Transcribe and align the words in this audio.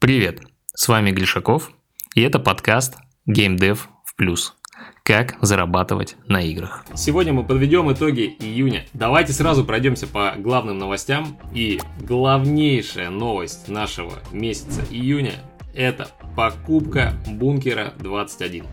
Привет, 0.00 0.40
с 0.74 0.88
вами 0.88 1.10
Глишаков, 1.10 1.72
и 2.14 2.22
это 2.22 2.38
подкаст 2.38 2.96
Game 3.28 3.58
Dev 3.58 3.80
в 4.06 4.16
плюс. 4.16 4.54
Как 5.02 5.36
зарабатывать 5.42 6.16
на 6.26 6.40
играх. 6.40 6.86
Сегодня 6.94 7.34
мы 7.34 7.44
подведем 7.44 7.92
итоги 7.92 8.34
июня. 8.40 8.86
Давайте 8.94 9.34
сразу 9.34 9.62
пройдемся 9.62 10.06
по 10.06 10.32
главным 10.38 10.78
новостям. 10.78 11.36
И 11.52 11.80
главнейшая 12.00 13.10
новость 13.10 13.68
нашего 13.68 14.14
месяца 14.32 14.80
июня– 14.88 15.34
это 15.74 16.08
покупка 16.34 17.12
бункера 17.26 17.92
21. 17.98 18.64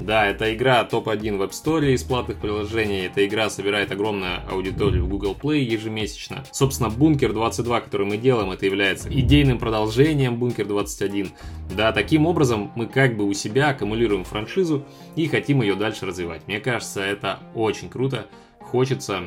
Да, 0.00 0.26
это 0.26 0.54
игра 0.54 0.82
топ-1 0.84 1.36
в 1.36 1.42
App 1.42 1.50
Store 1.50 1.92
из 1.92 2.02
платных 2.02 2.38
приложений. 2.38 3.06
Эта 3.06 3.26
игра 3.26 3.50
собирает 3.50 3.92
огромную 3.92 4.40
аудиторию 4.50 5.04
в 5.04 5.08
Google 5.08 5.36
Play 5.40 5.58
ежемесячно. 5.58 6.42
Собственно, 6.52 6.88
Бункер 6.88 7.34
22, 7.34 7.82
который 7.82 8.06
мы 8.06 8.16
делаем, 8.16 8.50
это 8.50 8.64
является 8.64 9.12
идейным 9.12 9.58
продолжением 9.58 10.36
Бункер 10.36 10.66
21. 10.66 11.30
Да, 11.76 11.92
таким 11.92 12.26
образом 12.26 12.72
мы 12.74 12.86
как 12.86 13.16
бы 13.16 13.24
у 13.24 13.34
себя 13.34 13.68
аккумулируем 13.68 14.24
франшизу 14.24 14.84
и 15.16 15.26
хотим 15.28 15.60
ее 15.60 15.74
дальше 15.74 16.06
развивать. 16.06 16.46
Мне 16.46 16.60
кажется, 16.60 17.02
это 17.02 17.38
очень 17.54 17.90
круто. 17.90 18.26
Хочется 18.58 19.24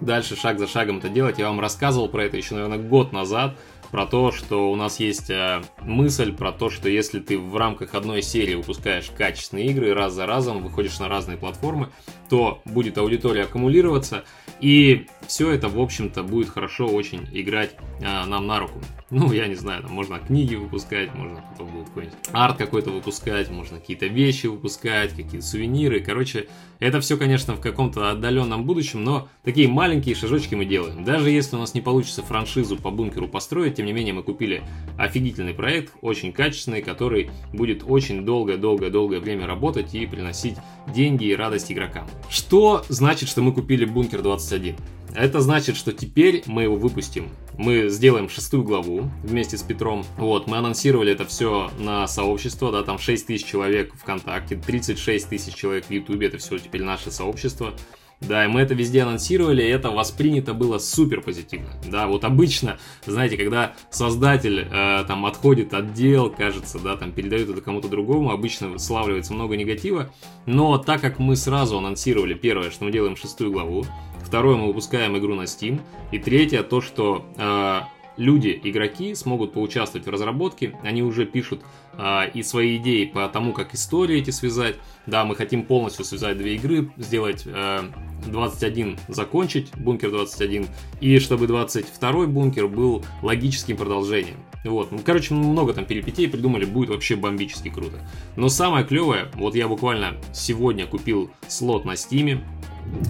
дальше 0.00 0.36
шаг 0.36 0.58
за 0.58 0.68
шагом 0.68 0.98
это 0.98 1.08
делать. 1.08 1.38
Я 1.38 1.48
вам 1.48 1.60
рассказывал 1.60 2.08
про 2.08 2.24
это 2.24 2.36
еще, 2.36 2.54
наверное, 2.54 2.78
год 2.78 3.12
назад 3.12 3.56
про 3.90 4.06
то, 4.06 4.32
что 4.32 4.70
у 4.70 4.76
нас 4.76 5.00
есть 5.00 5.30
э, 5.30 5.62
мысль 5.80 6.32
про 6.32 6.52
то, 6.52 6.70
что 6.70 6.88
если 6.88 7.20
ты 7.20 7.38
в 7.38 7.56
рамках 7.56 7.94
одной 7.94 8.22
серии 8.22 8.54
выпускаешь 8.54 9.10
качественные 9.16 9.66
игры 9.68 9.94
раз 9.94 10.12
за 10.12 10.26
разом, 10.26 10.62
выходишь 10.62 10.98
на 10.98 11.08
разные 11.08 11.38
платформы, 11.38 11.90
то 12.28 12.60
будет 12.64 12.98
аудитория 12.98 13.44
аккумулироваться, 13.44 14.24
и 14.60 15.06
все 15.26 15.50
это, 15.50 15.68
в 15.68 15.80
общем-то, 15.80 16.22
будет 16.22 16.50
хорошо 16.50 16.86
очень 16.86 17.28
играть 17.32 17.70
э, 18.00 18.24
нам 18.24 18.46
на 18.46 18.58
руку. 18.58 18.80
Ну, 19.10 19.32
я 19.32 19.46
не 19.46 19.54
знаю, 19.54 19.82
там 19.82 19.92
можно 19.92 20.18
книги 20.18 20.54
выпускать, 20.54 21.14
можно 21.14 21.42
потом 21.50 21.68
будет 21.68 21.88
какой-нибудь 21.88 22.18
арт 22.32 22.58
какой-то 22.58 22.90
выпускать, 22.90 23.48
можно 23.48 23.78
какие-то 23.80 24.06
вещи 24.06 24.48
выпускать, 24.48 25.12
какие-то 25.12 25.46
сувениры. 25.46 26.00
Короче, 26.00 26.48
это 26.78 27.00
все, 27.00 27.16
конечно, 27.16 27.54
в 27.54 27.60
каком-то 27.60 28.10
отдаленном 28.10 28.64
будущем, 28.64 29.02
но 29.04 29.28
такие 29.44 29.66
маленькие 29.66 30.14
шажочки 30.14 30.54
мы 30.54 30.66
делаем. 30.66 31.04
Даже 31.04 31.30
если 31.30 31.56
у 31.56 31.58
нас 31.58 31.72
не 31.72 31.80
получится 31.80 32.22
франшизу 32.22 32.76
по 32.76 32.90
бункеру 32.90 33.28
построить, 33.28 33.76
тем 33.76 33.86
не 33.86 33.94
менее 33.94 34.12
мы 34.12 34.22
купили 34.22 34.62
офигительный 34.98 35.54
проект, 35.54 35.94
очень 36.02 36.30
качественный, 36.30 36.82
который 36.82 37.30
будет 37.54 37.84
очень 37.86 38.26
долгое-долгое-долгое 38.26 39.20
время 39.20 39.46
работать 39.46 39.94
и 39.94 40.04
приносить 40.04 40.56
деньги 40.94 41.24
и 41.24 41.34
радость 41.34 41.72
игрокам. 41.72 42.06
Что 42.28 42.84
значит, 42.90 43.30
что 43.30 43.40
мы 43.40 43.54
купили 43.54 43.86
бункер 43.86 44.20
21? 44.20 44.76
Это 45.14 45.40
значит, 45.40 45.76
что 45.76 45.92
теперь 45.92 46.42
мы 46.46 46.64
его 46.64 46.76
выпустим. 46.76 47.30
Мы 47.56 47.88
сделаем 47.88 48.28
шестую 48.28 48.62
главу 48.62 49.10
вместе 49.22 49.56
с 49.56 49.62
Петром. 49.62 50.04
Вот, 50.16 50.46
мы 50.46 50.58
анонсировали 50.58 51.12
это 51.12 51.24
все 51.24 51.70
на 51.78 52.06
сообщество, 52.06 52.70
да, 52.70 52.82
там 52.82 52.98
6 52.98 53.26
тысяч 53.26 53.44
человек 53.44 53.92
ВКонтакте, 53.94 54.56
36 54.56 55.28
тысяч 55.28 55.54
человек 55.54 55.86
в 55.86 55.90
Ютубе, 55.90 56.28
это 56.28 56.38
все 56.38 56.58
теперь 56.58 56.82
наше 56.82 57.10
сообщество. 57.10 57.74
Да, 58.20 58.44
и 58.44 58.48
мы 58.48 58.60
это 58.60 58.74
везде 58.74 59.02
анонсировали, 59.02 59.62
и 59.62 59.68
это 59.68 59.90
воспринято 59.90 60.52
было 60.52 60.78
супер 60.78 61.20
позитивно. 61.20 61.68
Да, 61.86 62.08
вот 62.08 62.24
обычно, 62.24 62.78
знаете, 63.06 63.36
когда 63.36 63.74
создатель 63.90 64.66
э, 64.68 65.04
там 65.06 65.24
отходит 65.24 65.72
от 65.72 65.94
дел, 65.94 66.28
кажется, 66.28 66.80
да, 66.80 66.96
там 66.96 67.12
передает 67.12 67.48
это 67.48 67.60
кому-то 67.60 67.88
другому, 67.88 68.32
обычно 68.32 68.76
славливается 68.78 69.34
много 69.34 69.56
негатива. 69.56 70.10
Но 70.46 70.78
так 70.78 71.00
как 71.00 71.20
мы 71.20 71.36
сразу 71.36 71.78
анонсировали 71.78 72.34
первое, 72.34 72.72
что 72.72 72.84
мы 72.84 72.90
делаем 72.90 73.16
шестую 73.16 73.52
главу, 73.52 73.86
второе, 74.22 74.56
мы 74.56 74.68
выпускаем 74.68 75.16
игру 75.18 75.34
на 75.34 75.42
Steam, 75.42 75.80
и 76.12 76.18
третье, 76.18 76.62
то, 76.62 76.80
что 76.80 77.26
э, 77.36 77.80
люди, 78.18 78.60
игроки 78.62 79.14
смогут 79.14 79.54
поучаствовать 79.54 80.06
в 80.06 80.10
разработке, 80.10 80.76
они 80.82 81.02
уже 81.02 81.24
пишут 81.24 81.62
э, 81.94 82.30
и 82.34 82.42
свои 82.42 82.76
идеи 82.76 83.06
по 83.06 83.26
тому, 83.28 83.52
как 83.52 83.74
истории 83.74 84.18
эти 84.18 84.30
связать. 84.30 84.76
Да, 85.06 85.24
мы 85.24 85.36
хотим 85.36 85.64
полностью 85.64 86.04
связать 86.04 86.36
две 86.36 86.56
игры, 86.56 86.90
сделать 86.98 87.44
э, 87.46 87.80
21 88.26 88.98
закончить, 89.08 89.70
бункер 89.76 90.10
21, 90.10 90.66
и 91.00 91.18
чтобы 91.18 91.46
22 91.46 92.26
бункер 92.26 92.68
был 92.68 93.04
логическим 93.22 93.76
продолжением. 93.76 94.36
Вот, 94.64 94.90
ну, 94.90 94.98
короче, 95.04 95.34
много 95.34 95.72
там 95.72 95.86
перипетий 95.86 96.28
придумали, 96.28 96.64
будет 96.64 96.90
вообще 96.90 97.16
бомбически 97.16 97.70
круто. 97.70 98.06
Но 98.36 98.48
самое 98.48 98.84
клевое, 98.84 99.28
вот 99.34 99.54
я 99.54 99.68
буквально 99.68 100.16
сегодня 100.32 100.86
купил 100.86 101.30
слот 101.46 101.84
на 101.84 101.96
Steam 101.96 102.30
е, 102.30 102.44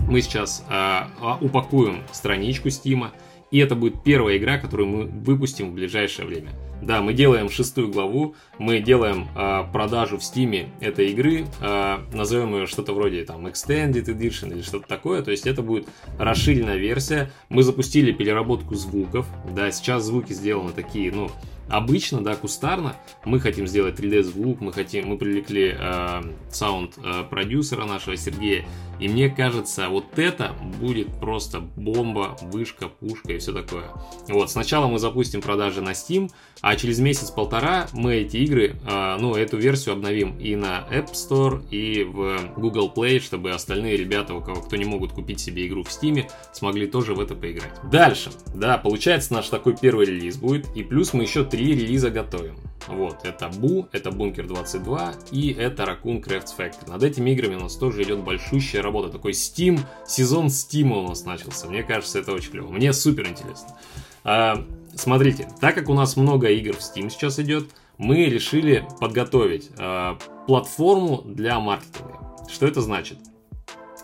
мы 0.09 0.21
сейчас 0.21 0.65
э, 0.69 1.01
упакуем 1.41 2.03
страничку 2.13 2.71
Steam 2.71 3.01
а, 3.01 3.13
и 3.51 3.59
это 3.59 3.75
будет 3.75 4.03
первая 4.03 4.37
игра, 4.37 4.59
которую 4.59 4.89
мы 4.89 5.05
выпустим 5.05 5.71
в 5.71 5.75
ближайшее 5.75 6.27
время. 6.27 6.51
Да, 6.81 7.03
мы 7.03 7.13
делаем 7.13 7.51
шестую 7.51 7.91
главу, 7.91 8.37
мы 8.59 8.79
делаем 8.81 9.27
э, 9.35 9.65
продажу 9.73 10.19
в 10.19 10.23
Steam 10.23 10.61
е 10.61 10.69
этой 10.81 11.11
игры, 11.11 11.47
э, 11.61 11.99
назовем 12.13 12.55
ее 12.55 12.67
что-то 12.67 12.93
вроде 12.93 13.25
там 13.25 13.47
Extended 13.47 14.05
Edition 14.05 14.53
или 14.53 14.63
что-то 14.63 14.87
такое, 14.87 15.23
то 15.23 15.33
есть 15.33 15.47
это 15.47 15.63
будет 15.63 15.89
расширенная 16.19 16.77
версия. 16.77 17.33
Мы 17.49 17.65
запустили 17.65 18.13
переработку 18.13 18.77
звуков, 18.77 19.27
да, 19.57 19.73
сейчас 19.73 20.05
звуки 20.05 20.33
сделаны 20.33 20.73
такие, 20.73 21.11
ну, 21.11 21.31
обычно, 21.69 22.23
да, 22.23 22.37
кустарно, 22.37 22.95
мы 23.25 23.41
хотим 23.41 23.67
сделать 23.67 23.99
3D 23.99 24.23
звук, 24.23 24.61
мы 24.61 24.73
хотим, 24.73 25.09
мы 25.09 25.19
привлекли 25.19 25.75
э, 25.77 26.23
саунд 26.51 26.95
э, 26.99 27.25
продюсера 27.29 27.87
нашего 27.87 28.17
Сергея, 28.17 28.65
и 28.99 29.09
мне 29.09 29.29
кажется, 29.29 29.89
вот 29.89 30.19
это 30.19 30.55
будет 30.81 31.09
просто 31.21 31.61
бомба, 31.61 32.37
вышка, 32.43 32.89
пушка 32.89 33.33
и 33.33 33.39
все 33.39 33.53
такое. 33.53 33.91
Вот, 34.29 34.51
сначала 34.51 34.87
мы 34.87 34.99
запустим 34.99 35.41
продажи 35.41 35.81
на 35.81 35.91
Steam, 35.91 36.31
а 36.61 36.77
через 36.77 36.99
месяц-полтора 36.99 37.89
мы 37.93 38.17
эти 38.17 38.39
игры, 38.39 38.77
э, 38.85 39.17
ну, 39.21 39.35
эту 39.35 39.57
версию 39.57 39.95
обновим 39.95 40.37
и 40.39 40.57
на 40.57 40.87
App 40.91 41.13
Store, 41.13 41.63
и 41.71 42.05
в 42.05 42.55
Google 42.57 42.93
Play, 42.95 43.21
чтобы 43.21 43.53
остальные 43.53 43.97
ребята, 43.97 44.35
у 44.35 44.41
кого 44.41 44.61
кто 44.61 44.77
не 44.77 44.85
могут 44.85 45.13
купить 45.13 45.41
себе 45.41 45.67
игру 45.67 45.83
в 45.85 45.89
Steam, 45.89 46.29
смогли 46.53 46.87
тоже 46.87 47.15
в 47.15 47.21
это 47.21 47.35
поиграть. 47.35 47.73
Дальше, 47.91 48.31
да, 48.55 48.79
получается 48.79 49.35
наш 49.35 49.49
такой 49.49 49.77
первый 49.77 50.07
релиз 50.07 50.37
будет, 50.37 50.67
и 50.75 50.83
плюс 50.83 51.13
мы 51.13 51.23
еще 51.23 51.45
три 51.45 51.75
релиза 51.75 52.11
готовим. 52.11 52.57
Вот, 52.89 53.19
это 53.25 53.49
Бу, 53.49 53.87
это 53.93 54.11
Бункер 54.11 54.47
22 54.47 55.15
и 55.31 55.53
это 55.53 55.83
Raccoon 55.83 56.25
Crafts 56.25 56.57
Factory. 56.57 56.89
Над 56.89 57.03
этими 57.03 57.31
играми 57.31 57.57
у 57.57 57.61
нас 57.61 57.77
тоже 57.77 58.03
идет 58.03 58.21
большущая 58.21 58.83
работа. 58.89 59.11
Такой 59.11 59.33
Steam, 59.33 59.81
сезон 60.07 60.47
Steam 60.47 60.93
у 60.93 61.09
нас 61.09 61.25
начался. 61.25 61.69
Мне 61.69 61.83
кажется, 61.83 62.19
это 62.19 62.33
очень 62.33 62.51
клево. 62.51 62.71
Мне 62.71 62.93
супер 62.93 63.29
интересно. 63.29 63.77
А, 64.25 64.65
смотрите, 64.95 65.49
так 65.61 65.75
как 65.75 65.89
у 65.89 65.95
нас 65.95 66.17
много 66.17 66.49
игр 66.49 66.75
в 66.75 66.81
Steam 66.81 67.11
сейчас 67.11 67.39
идет, 67.39 67.71
мы 67.99 68.25
решили 68.27 68.87
подготовить 69.01 69.71
а, 69.79 70.19
платформу 70.47 71.23
для 71.25 71.61
маркетинга. 71.61 72.19
Что 72.49 72.67
это 72.67 72.81
значит? 72.81 73.19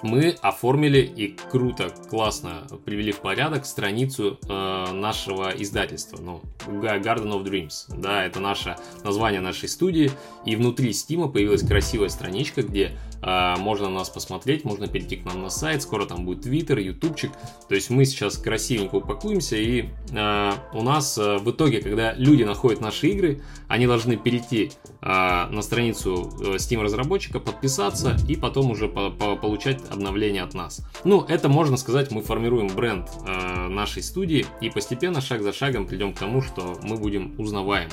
мы 0.05 0.37
оформили 0.43 0.99
и 0.99 1.35
круто, 1.51 1.89
классно 2.11 2.67
привели 2.85 3.11
в 3.11 3.21
порядок 3.21 3.65
страницу 3.65 4.39
э, 4.47 4.93
нашего 4.93 5.51
издательства, 5.57 6.19
ну, 6.21 6.43
Garden 6.67 7.33
of 7.33 7.43
Dreams, 7.43 7.87
да, 7.97 8.23
это 8.25 8.39
наше 8.39 8.77
название 9.03 9.41
нашей 9.41 9.67
студии, 9.67 10.11
и 10.45 10.57
внутри 10.57 10.91
Steam 10.91 11.33
появилась 11.33 11.67
красивая 11.67 12.11
страничка, 12.11 12.63
где 12.63 12.99
можно 13.25 13.89
нас 13.89 14.11
посмотреть, 14.11 14.65
можно 14.65 14.87
перейти 14.87 15.17
к 15.17 15.25
нам 15.25 15.43
на 15.43 15.51
сайт, 15.51 15.83
скоро 15.83 16.05
там 16.05 16.25
будет 16.25 16.47
Twitter, 16.47 16.81
ютубчик, 16.81 17.33
то 17.69 17.75
есть 17.75 17.91
мы 17.91 18.05
сейчас 18.05 18.37
красивенько 18.37 18.97
упакуемся, 18.97 19.57
и 19.57 19.89
э, 20.13 20.53
у 20.73 20.83
нас 20.83 21.17
э, 21.17 21.39
в 21.39 21.51
итоге, 21.51 21.81
когда 21.81 22.13
люди 22.15 22.43
находят 22.43 22.81
наши 22.81 23.09
игры, 23.09 23.43
они 23.69 23.87
должны 23.87 24.17
перейти 24.17 24.73
э, 25.01 25.07
на 25.07 25.63
страницу 25.63 26.33
э, 26.41 26.57
Steam 26.57 26.83
разработчика, 26.83 27.41
подписаться 27.41 28.17
и 28.29 28.37
потом 28.37 28.71
уже 28.71 28.89
по 28.89 29.09
-по 29.09 29.37
получать 29.37 29.81
обновления 29.91 30.43
от 30.43 30.55
нас. 30.55 30.83
Ну, 31.05 31.23
это 31.23 31.49
можно 31.49 31.77
сказать, 31.77 32.11
мы 32.11 32.23
формируем 32.23 32.69
бренд 32.69 33.09
э, 33.27 33.69
нашей 33.69 34.03
студии 34.03 34.47
и 34.61 34.71
постепенно, 34.71 35.21
шаг 35.21 35.43
за 35.43 35.53
шагом 35.53 35.87
придем 35.87 36.13
к 36.13 36.19
тому, 36.19 36.43
что 36.43 36.79
мы 36.83 36.97
будем 36.97 37.35
узнаваемы. 37.39 37.93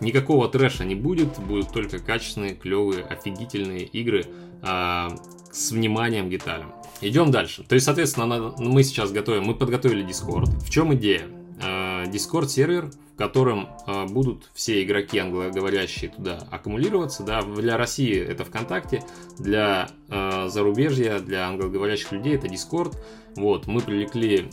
Никакого 0.00 0.48
трэша 0.48 0.84
не 0.84 0.94
будет, 0.94 1.38
будут 1.38 1.72
только 1.72 1.98
качественные, 1.98 2.54
клевые, 2.54 3.04
офигительные 3.04 3.84
игры 3.84 4.26
э, 4.62 5.08
с 5.52 5.72
вниманием 5.72 6.28
к 6.28 6.30
деталям. 6.30 6.72
Идем 7.00 7.30
дальше. 7.30 7.64
То 7.64 7.74
есть, 7.74 7.84
соответственно, 7.84 8.54
мы 8.58 8.82
сейчас 8.82 9.12
готовим, 9.12 9.44
мы 9.44 9.54
подготовили 9.54 10.04
Discord. 10.06 10.46
В 10.60 10.70
чем 10.70 10.94
идея? 10.94 11.26
Э, 11.60 12.04
Discord 12.06 12.48
сервер, 12.48 12.90
в 13.14 13.16
котором 13.16 13.68
э, 13.86 14.06
будут 14.06 14.48
все 14.54 14.82
игроки 14.82 15.18
англоговорящие 15.18 16.10
туда 16.10 16.38
аккумулироваться. 16.50 17.24
Да, 17.24 17.42
для 17.42 17.76
России 17.76 18.16
это 18.16 18.44
ВКонтакте, 18.44 19.02
для 19.38 19.88
э, 20.08 20.48
зарубежья, 20.48 21.18
для 21.18 21.48
англоговорящих 21.48 22.12
людей 22.12 22.36
это 22.36 22.46
Discord. 22.46 22.96
Вот, 23.36 23.66
мы 23.68 23.80
привлекли 23.80 24.48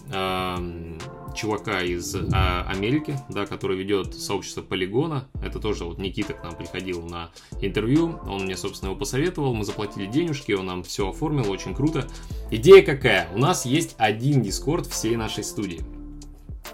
чувака 1.33 1.81
из 1.81 2.15
Америки, 2.15 3.17
да, 3.29 3.47
который 3.47 3.77
ведет 3.77 4.13
сообщество 4.13 4.61
Полигона. 4.61 5.27
Это 5.41 5.59
тоже 5.59 5.85
вот 5.85 5.97
Никита 5.97 6.33
к 6.33 6.43
нам 6.43 6.55
приходил 6.55 7.01
на 7.01 7.31
интервью. 7.61 8.19
Он 8.27 8.43
мне, 8.43 8.55
собственно, 8.55 8.89
его 8.89 8.99
посоветовал. 8.99 9.55
Мы 9.55 9.63
заплатили 9.63 10.05
денежки, 10.05 10.51
он 10.51 10.67
нам 10.67 10.83
все 10.83 11.09
оформил, 11.09 11.49
очень 11.49 11.73
круто. 11.73 12.07
Идея 12.51 12.83
какая? 12.83 13.27
У 13.33 13.39
нас 13.39 13.65
есть 13.65 13.95
один 13.97 14.43
Discord 14.43 14.87
всей 14.87 15.15
нашей 15.15 15.43
студии 15.43 15.81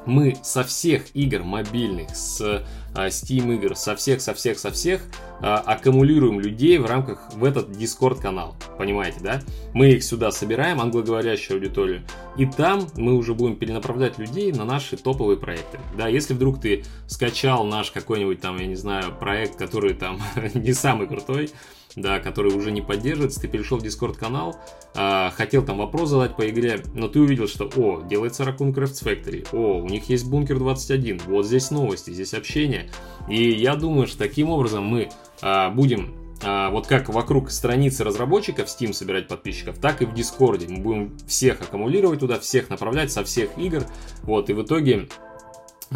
мы 0.06 0.36
со 0.44 0.64
всех 0.64 1.16
игр 1.16 1.44
мобильных, 1.44 2.16
с 2.16 2.42
а, 2.94 3.08
Steam 3.08 3.54
игр, 3.56 3.76
со 3.76 3.96
всех, 3.96 4.22
со 4.22 4.34
всех, 4.34 4.60
со 4.60 4.72
всех, 4.72 5.02
а, 5.42 5.58
аккумулируем 5.58 6.40
людей 6.40 6.78
в 6.78 6.86
рамках 6.86 7.32
в 7.34 7.44
этот 7.44 7.70
Discord 7.70 8.22
канал. 8.22 8.56
Понимаете, 8.78 9.20
да? 9.22 9.42
Мы 9.74 9.92
их 9.92 10.04
сюда 10.04 10.32
собираем, 10.32 10.82
англоговорящую 10.82 11.58
аудиторию, 11.58 12.02
и 12.38 12.46
там 12.46 12.88
мы 12.96 13.16
уже 13.16 13.34
будем 13.34 13.56
перенаправлять 13.56 14.18
людей 14.18 14.52
на 14.52 14.66
наши 14.66 14.98
топовые 14.98 15.38
проекты. 15.38 15.80
Да, 15.98 16.08
если 16.08 16.34
вдруг 16.34 16.60
ты 16.60 16.84
скачал 17.08 17.64
наш 17.66 17.92
какой-нибудь 17.92 18.42
там, 18.42 18.58
я 18.58 18.68
не 18.68 18.76
знаю, 18.76 19.14
проект, 19.18 19.56
который 19.56 19.94
там 19.94 20.22
не 20.54 20.74
самый 20.74 21.08
крутой, 21.08 21.52
да, 21.96 22.20
который 22.20 22.54
уже 22.54 22.72
не 22.72 22.82
поддерживается, 22.82 23.42
ты 23.42 23.48
перешел 23.48 23.78
в 23.78 23.84
Discord 23.84 24.18
канал, 24.18 24.56
э, 24.96 25.30
хотел 25.36 25.64
там 25.64 25.78
вопрос 25.78 26.10
задать 26.10 26.36
по 26.36 26.50
игре, 26.50 26.84
но 26.94 27.08
ты 27.08 27.20
увидел, 27.20 27.48
что, 27.48 27.70
о, 27.76 28.02
делается 28.02 28.44
Raccoon 28.44 28.74
Crafts 28.74 29.04
Factory, 29.04 29.48
о, 29.52 29.82
у 29.82 29.88
них 29.88 30.10
есть 30.10 30.26
Бункер 30.26 30.60
21, 30.60 31.22
вот 31.26 31.46
здесь 31.46 31.72
новости, 31.72 32.12
здесь 32.12 32.34
общение. 32.34 32.90
И 33.30 33.52
я 33.52 33.76
думаю, 33.76 34.08
что 34.08 34.18
таким 34.20 34.50
образом 34.50 34.86
мы 34.86 35.10
э, 35.42 35.70
будем 35.72 36.16
э, 36.42 36.70
вот 36.70 36.88
как 36.88 37.10
вокруг 37.10 37.52
страницы 37.52 38.04
разработчиков 38.04 38.68
Steam 38.68 38.94
собирать 38.94 39.28
подписчиков, 39.28 39.78
так 39.80 40.02
и 40.02 40.06
в 40.06 40.14
Дискорде. 40.14 40.68
Мы 40.70 40.80
будем 40.82 41.18
всех 41.28 41.62
аккумулировать 41.62 42.20
туда, 42.20 42.40
всех 42.40 42.70
направлять 42.70 43.12
со 43.12 43.24
всех 43.24 43.58
игр, 43.58 43.86
вот, 44.24 44.50
и 44.50 44.54
в 44.54 44.64
итоге 44.64 45.08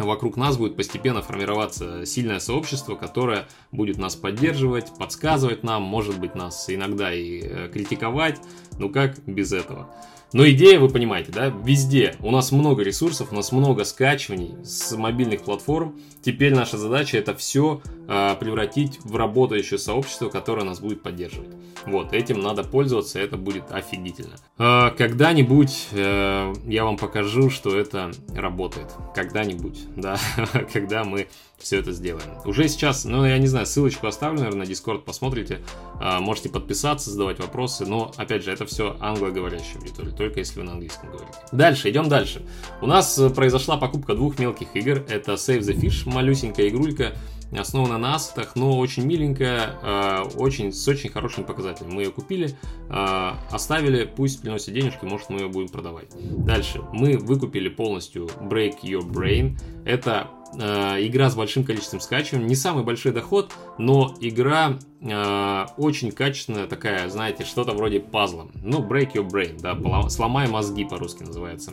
вокруг 0.04 0.36
нас 0.36 0.56
будет 0.56 0.76
постепенно 0.76 1.22
формироваться 1.22 2.04
сильное 2.04 2.38
сообщество, 2.38 2.94
которое 2.96 3.46
будет 3.76 3.98
нас 3.98 4.16
поддерживать, 4.16 4.92
подсказывать 4.98 5.62
нам, 5.62 5.82
может 5.82 6.18
быть 6.18 6.34
нас 6.34 6.66
иногда 6.68 7.12
и 7.12 7.40
э, 7.42 7.68
критиковать, 7.72 8.40
ну 8.78 8.90
как 8.90 9.18
без 9.26 9.52
этого. 9.52 9.88
Но 10.32 10.46
идея, 10.48 10.80
вы 10.80 10.88
понимаете, 10.88 11.30
да, 11.32 11.46
везде. 11.46 12.16
У 12.20 12.30
нас 12.30 12.50
много 12.50 12.82
ресурсов, 12.82 13.28
у 13.30 13.34
нас 13.34 13.52
много 13.52 13.84
скачиваний 13.84 14.56
с 14.64 14.94
мобильных 14.96 15.42
платформ. 15.42 15.98
Теперь 16.20 16.52
наша 16.52 16.76
задача 16.76 17.16
это 17.16 17.34
все 17.34 17.80
э, 18.08 18.34
превратить 18.40 18.98
в 19.04 19.14
работающее 19.14 19.78
сообщество, 19.78 20.28
которое 20.28 20.64
нас 20.64 20.80
будет 20.80 21.02
поддерживать. 21.02 21.50
Вот, 21.86 22.12
этим 22.12 22.40
надо 22.40 22.64
пользоваться, 22.64 23.20
это 23.20 23.36
будет 23.36 23.70
офигительно. 23.70 24.34
Э, 24.58 24.90
когда-нибудь 24.90 25.88
э, 25.92 26.52
я 26.66 26.84
вам 26.84 26.96
покажу, 26.96 27.48
что 27.48 27.78
это 27.78 28.10
работает. 28.34 28.92
Когда-нибудь, 29.14 29.78
да, 29.94 30.18
когда 30.72 31.04
мы 31.04 31.28
все 31.58 31.78
это 31.78 31.92
сделаем. 31.92 32.30
Уже 32.44 32.68
сейчас, 32.68 33.04
ну, 33.04 33.24
я 33.24 33.38
не 33.38 33.46
знаю, 33.46 33.66
ссылочку 33.66 34.06
оставлю, 34.06 34.40
наверное, 34.40 34.66
на 34.66 34.70
Discord, 34.70 35.02
посмотрите. 35.02 35.60
Э, 36.00 36.18
можете 36.18 36.48
подписаться, 36.48 37.10
задавать 37.10 37.38
вопросы, 37.38 37.86
но, 37.86 38.12
опять 38.16 38.44
же, 38.44 38.52
это 38.52 38.66
все 38.66 38.96
англоговорящая 39.00 39.78
аудитория, 39.78 40.10
только 40.10 40.40
если 40.40 40.60
вы 40.60 40.66
на 40.66 40.72
английском 40.72 41.10
говорите. 41.10 41.38
Дальше, 41.52 41.90
идем 41.90 42.08
дальше. 42.08 42.42
У 42.80 42.86
нас 42.86 43.18
э, 43.18 43.30
произошла 43.30 43.76
покупка 43.76 44.14
двух 44.14 44.38
мелких 44.38 44.68
игр. 44.74 45.04
Это 45.08 45.32
Save 45.32 45.60
the 45.60 45.74
Fish, 45.74 46.08
малюсенькая 46.08 46.68
игрулька, 46.68 47.14
основана 47.52 47.98
на 47.98 48.14
ассетах, 48.16 48.56
но 48.56 48.78
очень 48.78 49.04
миленькая, 49.04 49.78
э, 49.82 50.22
очень, 50.36 50.72
с 50.72 50.86
очень 50.88 51.10
хорошим 51.10 51.44
показателем. 51.44 51.92
Мы 51.92 52.02
ее 52.02 52.10
купили, 52.10 52.56
э, 52.88 53.30
оставили, 53.50 54.04
пусть 54.04 54.42
приносит 54.42 54.74
денежки, 54.74 55.04
может 55.04 55.30
мы 55.30 55.40
ее 55.40 55.48
будем 55.48 55.68
продавать. 55.68 56.08
Дальше, 56.44 56.82
мы 56.92 57.16
выкупили 57.16 57.68
полностью 57.68 58.26
Break 58.40 58.82
Your 58.82 59.08
Brain. 59.08 59.58
Это 59.84 60.28
э, 60.58 61.06
игра 61.06 61.30
с 61.30 61.34
большим 61.34 61.64
количеством 61.64 62.00
скачиваний, 62.00 62.46
не 62.46 62.54
самый 62.54 62.84
большой 62.84 63.12
доход, 63.12 63.52
но 63.78 64.14
игра 64.20 64.78
э, 65.00 65.66
очень 65.76 66.12
качественная 66.12 66.66
такая, 66.66 67.08
знаете, 67.08 67.44
что-то 67.44 67.72
вроде 67.72 68.00
пазла. 68.00 68.48
Ну, 68.62 68.86
Break 68.86 69.12
Your 69.12 69.28
Brain, 69.28 69.60
да, 69.60 70.08
сломай 70.08 70.48
мозги 70.48 70.84
по-русски 70.84 71.22
называется. 71.22 71.72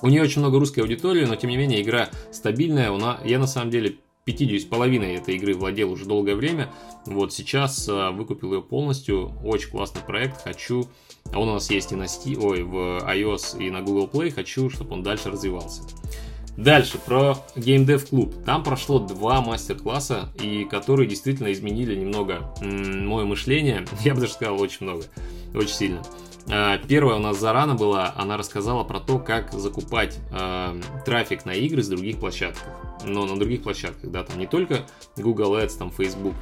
У 0.00 0.08
нее 0.08 0.22
очень 0.22 0.40
много 0.40 0.58
русской 0.58 0.80
аудитории, 0.80 1.24
но 1.24 1.34
тем 1.34 1.50
не 1.50 1.56
менее 1.56 1.82
игра 1.82 2.08
стабильная. 2.30 2.92
Я 3.24 3.38
на 3.38 3.46
самом 3.48 3.70
деле 3.70 3.96
50 4.28 4.60
с 4.60 4.64
половиной 4.64 5.14
этой 5.14 5.36
игры 5.36 5.54
владел 5.54 5.90
уже 5.90 6.04
долгое 6.04 6.34
время. 6.34 6.70
Вот 7.06 7.32
сейчас 7.32 7.88
э, 7.88 8.10
выкупил 8.10 8.52
ее 8.52 8.62
полностью. 8.62 9.32
Очень 9.42 9.70
классный 9.70 10.02
проект. 10.02 10.42
Хочу... 10.42 10.86
А 11.32 11.40
он 11.40 11.48
у 11.48 11.54
нас 11.54 11.70
есть 11.70 11.92
и 11.92 11.94
на 11.94 12.04
Steam, 12.04 12.38
ой, 12.42 12.62
в 12.62 13.02
iOS 13.06 13.58
и 13.62 13.70
на 13.70 13.80
Google 13.80 14.06
Play. 14.06 14.30
Хочу, 14.30 14.70
чтобы 14.70 14.94
он 14.94 15.02
дальше 15.02 15.30
развивался. 15.30 15.82
Дальше, 16.58 16.98
про 16.98 17.36
Game 17.54 17.86
Dev 17.86 18.10
Club. 18.10 18.42
Там 18.44 18.64
прошло 18.64 18.98
два 18.98 19.40
мастер-класса, 19.40 20.30
и 20.42 20.64
которые 20.64 21.08
действительно 21.08 21.52
изменили 21.52 21.94
немного 21.94 22.52
мое 22.60 23.24
мышление. 23.24 23.86
Я 24.00 24.12
бы 24.12 24.20
даже 24.20 24.32
сказал, 24.32 24.60
очень 24.60 24.78
много. 24.80 25.04
Очень 25.54 25.68
сильно. 25.68 26.02
Э, 26.48 26.78
первая 26.88 27.14
у 27.14 27.20
нас 27.20 27.38
Зарана 27.38 27.76
была, 27.76 28.12
она 28.16 28.36
рассказала 28.36 28.82
про 28.82 28.98
то, 28.98 29.20
как 29.20 29.52
закупать 29.52 30.18
э, 30.32 30.80
трафик 31.04 31.44
на 31.44 31.52
игры 31.52 31.80
с 31.80 31.88
других 31.88 32.18
площадок. 32.18 32.58
Но 33.04 33.24
на 33.24 33.36
других 33.36 33.62
площадках, 33.62 34.10
да, 34.10 34.24
там 34.24 34.36
не 34.40 34.48
только 34.48 34.80
Google 35.16 35.58
Ads, 35.58 35.78
там 35.78 35.92
Facebook. 35.92 36.34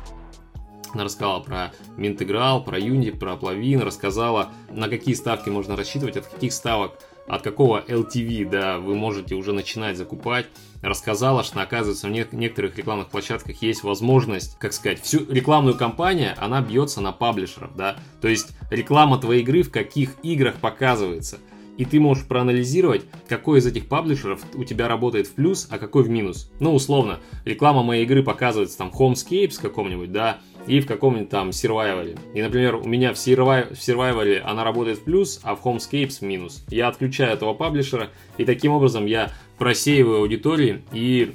Она 0.94 1.04
рассказала 1.04 1.40
про 1.40 1.74
Минтеграл, 1.98 2.64
про 2.64 2.78
Unity, 2.78 3.14
про 3.14 3.34
Plavin, 3.34 3.82
рассказала, 3.82 4.48
на 4.70 4.88
какие 4.88 5.14
ставки 5.14 5.50
можно 5.50 5.76
рассчитывать, 5.76 6.16
от 6.16 6.26
каких 6.26 6.54
ставок 6.54 6.98
от 7.28 7.42
какого 7.42 7.82
LTV, 7.86 8.48
да, 8.48 8.78
вы 8.78 8.94
можете 8.94 9.34
уже 9.34 9.52
начинать 9.52 9.96
закупать. 9.96 10.46
Рассказала, 10.82 11.42
что, 11.42 11.60
оказывается, 11.60 12.06
в 12.06 12.34
некоторых 12.34 12.76
рекламных 12.76 13.08
площадках 13.08 13.60
есть 13.62 13.82
возможность, 13.82 14.58
как 14.58 14.72
сказать, 14.72 15.00
всю 15.02 15.24
рекламную 15.30 15.76
кампанию, 15.76 16.34
она 16.38 16.60
бьется 16.60 17.00
на 17.00 17.12
паблишеров, 17.12 17.74
да. 17.76 17.96
То 18.20 18.28
есть 18.28 18.56
реклама 18.70 19.18
твоей 19.18 19.42
игры 19.42 19.62
в 19.62 19.70
каких 19.70 20.14
играх 20.22 20.56
показывается. 20.56 21.38
И 21.76 21.84
ты 21.84 22.00
можешь 22.00 22.26
проанализировать, 22.26 23.04
какой 23.28 23.58
из 23.58 23.66
этих 23.66 23.86
паблишеров 23.88 24.40
у 24.54 24.64
тебя 24.64 24.88
работает 24.88 25.26
в 25.26 25.34
плюс, 25.34 25.68
а 25.70 25.78
какой 25.78 26.04
в 26.04 26.08
минус. 26.08 26.50
Ну, 26.58 26.74
условно, 26.74 27.20
реклама 27.44 27.82
моей 27.82 28.04
игры 28.04 28.22
показывается 28.22 28.78
там 28.78 28.90
Homescapes 28.90 29.60
каком-нибудь, 29.60 30.10
да, 30.10 30.38
и 30.66 30.80
в 30.80 30.86
каком-нибудь 30.86 31.28
там 31.28 31.52
сервайвале. 31.52 32.16
И, 32.34 32.42
например, 32.42 32.76
у 32.76 32.86
меня 32.86 33.12
в, 33.12 33.18
сервай... 33.18 33.66
в 33.72 33.80
сервайвале 33.80 34.40
она 34.40 34.64
работает 34.64 34.98
в 34.98 35.04
плюс, 35.04 35.40
а 35.42 35.54
в 35.54 35.64
Homescapes 35.64 36.18
в 36.18 36.22
минус. 36.22 36.64
Я 36.68 36.88
отключаю 36.88 37.32
этого 37.32 37.54
паблишера, 37.54 38.10
и 38.36 38.44
таким 38.44 38.72
образом 38.72 39.06
я 39.06 39.32
просеиваю 39.58 40.18
аудитории 40.18 40.82
и 40.92 41.34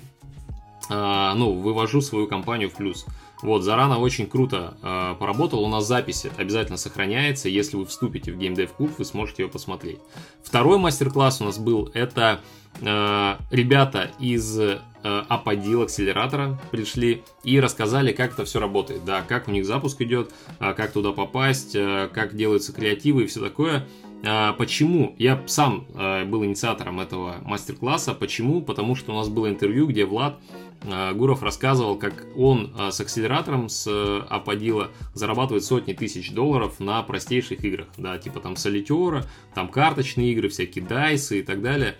э, 0.89 1.33
ну, 1.35 1.53
вывожу 1.53 2.01
свою 2.01 2.27
компанию 2.27 2.69
в 2.69 2.73
плюс. 2.73 3.05
Вот, 3.41 3.63
Зарана 3.63 3.97
очень 3.97 4.27
круто 4.27 4.77
э, 4.83 5.15
поработал, 5.19 5.63
у 5.63 5.67
нас 5.67 5.87
запись 5.87 6.27
обязательно 6.37 6.77
сохраняется, 6.77 7.49
если 7.49 7.75
вы 7.75 7.85
вступите 7.85 8.31
в 8.31 8.37
Dev 8.37 8.69
Club, 8.77 8.91
вы 8.99 9.05
сможете 9.05 9.43
ее 9.43 9.49
посмотреть. 9.49 9.97
Второй 10.43 10.77
мастер-класс 10.77 11.41
у 11.41 11.45
нас 11.45 11.57
был, 11.57 11.89
это 11.95 12.41
ребята 12.79 14.11
из 14.19 14.59
э, 15.03 15.23
Аподил 15.29 15.81
акселератора 15.83 16.59
пришли 16.71 17.23
и 17.43 17.59
рассказали, 17.59 18.11
как 18.11 18.33
это 18.33 18.45
все 18.45 18.59
работает, 18.59 19.03
да, 19.05 19.21
как 19.21 19.47
у 19.47 19.51
них 19.51 19.65
запуск 19.65 20.01
идет, 20.01 20.31
э, 20.59 20.73
как 20.73 20.91
туда 20.91 21.11
попасть, 21.11 21.75
э, 21.75 22.09
как 22.13 22.35
делаются 22.35 22.73
креативы 22.73 23.23
и 23.23 23.27
все 23.27 23.39
такое. 23.39 23.87
Э, 24.23 24.53
почему? 24.57 25.15
Я 25.17 25.41
сам 25.47 25.85
э, 25.95 26.25
был 26.25 26.45
инициатором 26.45 26.99
этого 26.99 27.37
мастер-класса. 27.43 28.13
Почему? 28.13 28.61
Потому 28.61 28.95
что 28.95 29.13
у 29.13 29.15
нас 29.15 29.29
было 29.29 29.49
интервью, 29.49 29.87
где 29.87 30.05
Влад 30.05 30.39
э, 30.83 31.13
Гуров 31.13 31.41
рассказывал, 31.41 31.97
как 31.97 32.25
он 32.35 32.73
с 32.91 32.99
акселератором 32.99 33.69
с 33.69 33.87
Аподила 34.29 34.91
зарабатывает 35.13 35.63
сотни 35.63 35.93
тысяч 35.93 36.31
долларов 36.31 36.79
на 36.79 37.01
простейших 37.03 37.63
играх, 37.65 37.87
да, 37.97 38.17
типа 38.17 38.39
там 38.39 38.55
Солитера, 38.55 39.25
там 39.55 39.67
карточные 39.67 40.31
игры, 40.31 40.49
всякие 40.49 40.85
дайсы 40.85 41.39
и 41.39 41.43
так 41.43 41.61
далее. 41.61 41.97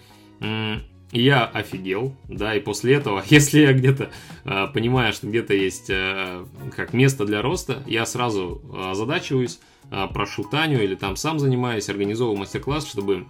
Я 1.12 1.45
офигел, 1.45 2.15
да, 2.29 2.55
и 2.55 2.62
после 2.62 2.95
этого, 2.95 3.21
если 3.29 3.60
я 3.60 3.74
где-то 3.74 4.12
э, 4.45 4.67
понимаю, 4.74 5.12
что 5.12 5.27
где-то 5.27 5.53
есть 5.53 5.89
э, 5.89 6.45
как 6.75 6.93
место 6.93 7.25
для 7.25 7.41
роста, 7.41 7.83
я 7.86 8.05
сразу 8.05 8.62
озадачиваюсь, 8.74 9.60
э, 9.91 10.07
прошу 10.13 10.45
Таню 10.45 10.81
или 10.81 10.95
там 10.95 11.17
сам 11.17 11.38
занимаюсь, 11.38 11.89
организовываю 11.89 12.39
мастер-класс, 12.39 12.88
чтобы 12.88 13.27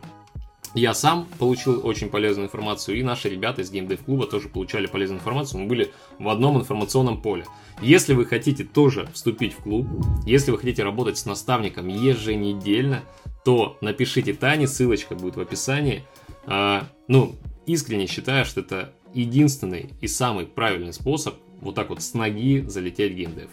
я 0.76 0.94
сам 0.94 1.28
получил 1.40 1.86
очень 1.86 2.10
полезную 2.10 2.46
информацию, 2.48 3.00
и 3.00 3.04
наши 3.04 3.30
ребята 3.30 3.62
из 3.62 3.72
геймдев 3.72 4.04
клуба 4.04 4.28
тоже 4.28 4.48
получали 4.48 4.86
полезную 4.86 5.20
информацию. 5.20 5.62
Мы 5.62 5.68
были 5.68 5.92
в 6.20 6.30
одном 6.30 6.60
информационном 6.60 7.22
поле. 7.22 7.46
Если 7.82 8.14
вы 8.14 8.26
хотите 8.26 8.64
тоже 8.64 9.10
вступить 9.14 9.54
в 9.54 9.58
клуб, 9.58 9.88
если 10.26 10.52
вы 10.52 10.58
хотите 10.58 10.84
работать 10.84 11.18
с 11.18 11.26
наставником 11.26 11.88
еженедельно, 11.88 13.04
то 13.44 13.78
напишите 13.82 14.34
Тане, 14.34 14.68
ссылочка 14.68 15.16
будет 15.16 15.36
в 15.36 15.40
описании. 15.40 16.04
А, 16.46 16.88
ну, 17.08 17.36
искренне 17.66 18.08
считаю, 18.08 18.46
что 18.46 18.62
это 18.62 18.94
единственный 19.14 19.90
и 20.00 20.08
самый 20.08 20.46
правильный 20.46 20.94
способ 20.94 21.36
вот 21.60 21.76
так 21.76 21.90
вот 21.90 22.02
с 22.02 22.14
ноги 22.14 22.64
залететь 22.68 23.14
в 23.14 23.16
геймдев. 23.16 23.50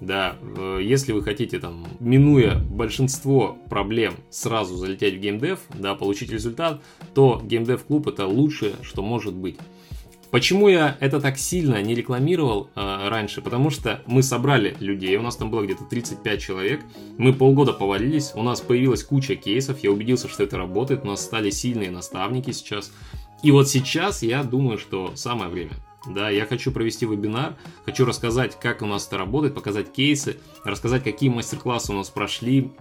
Да, 0.00 0.36
э, 0.40 0.80
если 0.82 1.12
вы 1.12 1.22
хотите 1.22 1.60
там, 1.60 1.86
минуя 2.00 2.56
большинство 2.58 3.56
проблем, 3.70 4.14
сразу 4.30 4.76
залететь 4.76 5.14
в 5.14 5.18
геймдев, 5.18 5.60
да, 5.74 5.94
получить 5.94 6.32
результат, 6.32 6.82
то 7.14 7.40
геймдев 7.44 7.84
клуб 7.84 8.08
это 8.08 8.26
лучшее, 8.26 8.74
что 8.82 9.02
может 9.02 9.32
быть. 9.32 9.58
Почему 10.32 10.68
я 10.68 10.96
это 10.98 11.20
так 11.20 11.36
сильно 11.36 11.82
не 11.82 11.94
рекламировал 11.94 12.70
э, 12.74 13.08
раньше? 13.10 13.42
Потому 13.42 13.68
что 13.68 14.02
мы 14.06 14.22
собрали 14.22 14.74
людей, 14.80 15.14
у 15.18 15.22
нас 15.22 15.36
там 15.36 15.50
было 15.50 15.62
где-то 15.62 15.84
35 15.84 16.40
человек, 16.40 16.80
мы 17.18 17.34
полгода 17.34 17.74
повалились, 17.74 18.32
у 18.34 18.42
нас 18.42 18.62
появилась 18.62 19.04
куча 19.04 19.36
кейсов, 19.36 19.80
я 19.84 19.92
убедился, 19.92 20.28
что 20.28 20.42
это 20.42 20.56
работает, 20.56 21.04
у 21.04 21.08
нас 21.08 21.22
стали 21.22 21.50
сильные 21.50 21.90
наставники 21.90 22.50
сейчас, 22.52 22.92
и 23.42 23.50
вот 23.50 23.68
сейчас 23.68 24.22
я 24.22 24.42
думаю, 24.42 24.78
что 24.78 25.14
самое 25.16 25.50
время. 25.50 25.72
Да, 26.06 26.30
я 26.30 26.46
хочу 26.46 26.72
провести 26.72 27.04
вебинар, 27.04 27.54
хочу 27.84 28.06
рассказать, 28.06 28.58
как 28.58 28.80
у 28.80 28.86
нас 28.86 29.06
это 29.06 29.18
работает, 29.18 29.54
показать 29.54 29.92
кейсы, 29.92 30.38
рассказать, 30.64 31.04
какие 31.04 31.28
мастер-классы 31.28 31.92
у 31.92 31.96
нас 31.96 32.08
прошли, 32.08 32.72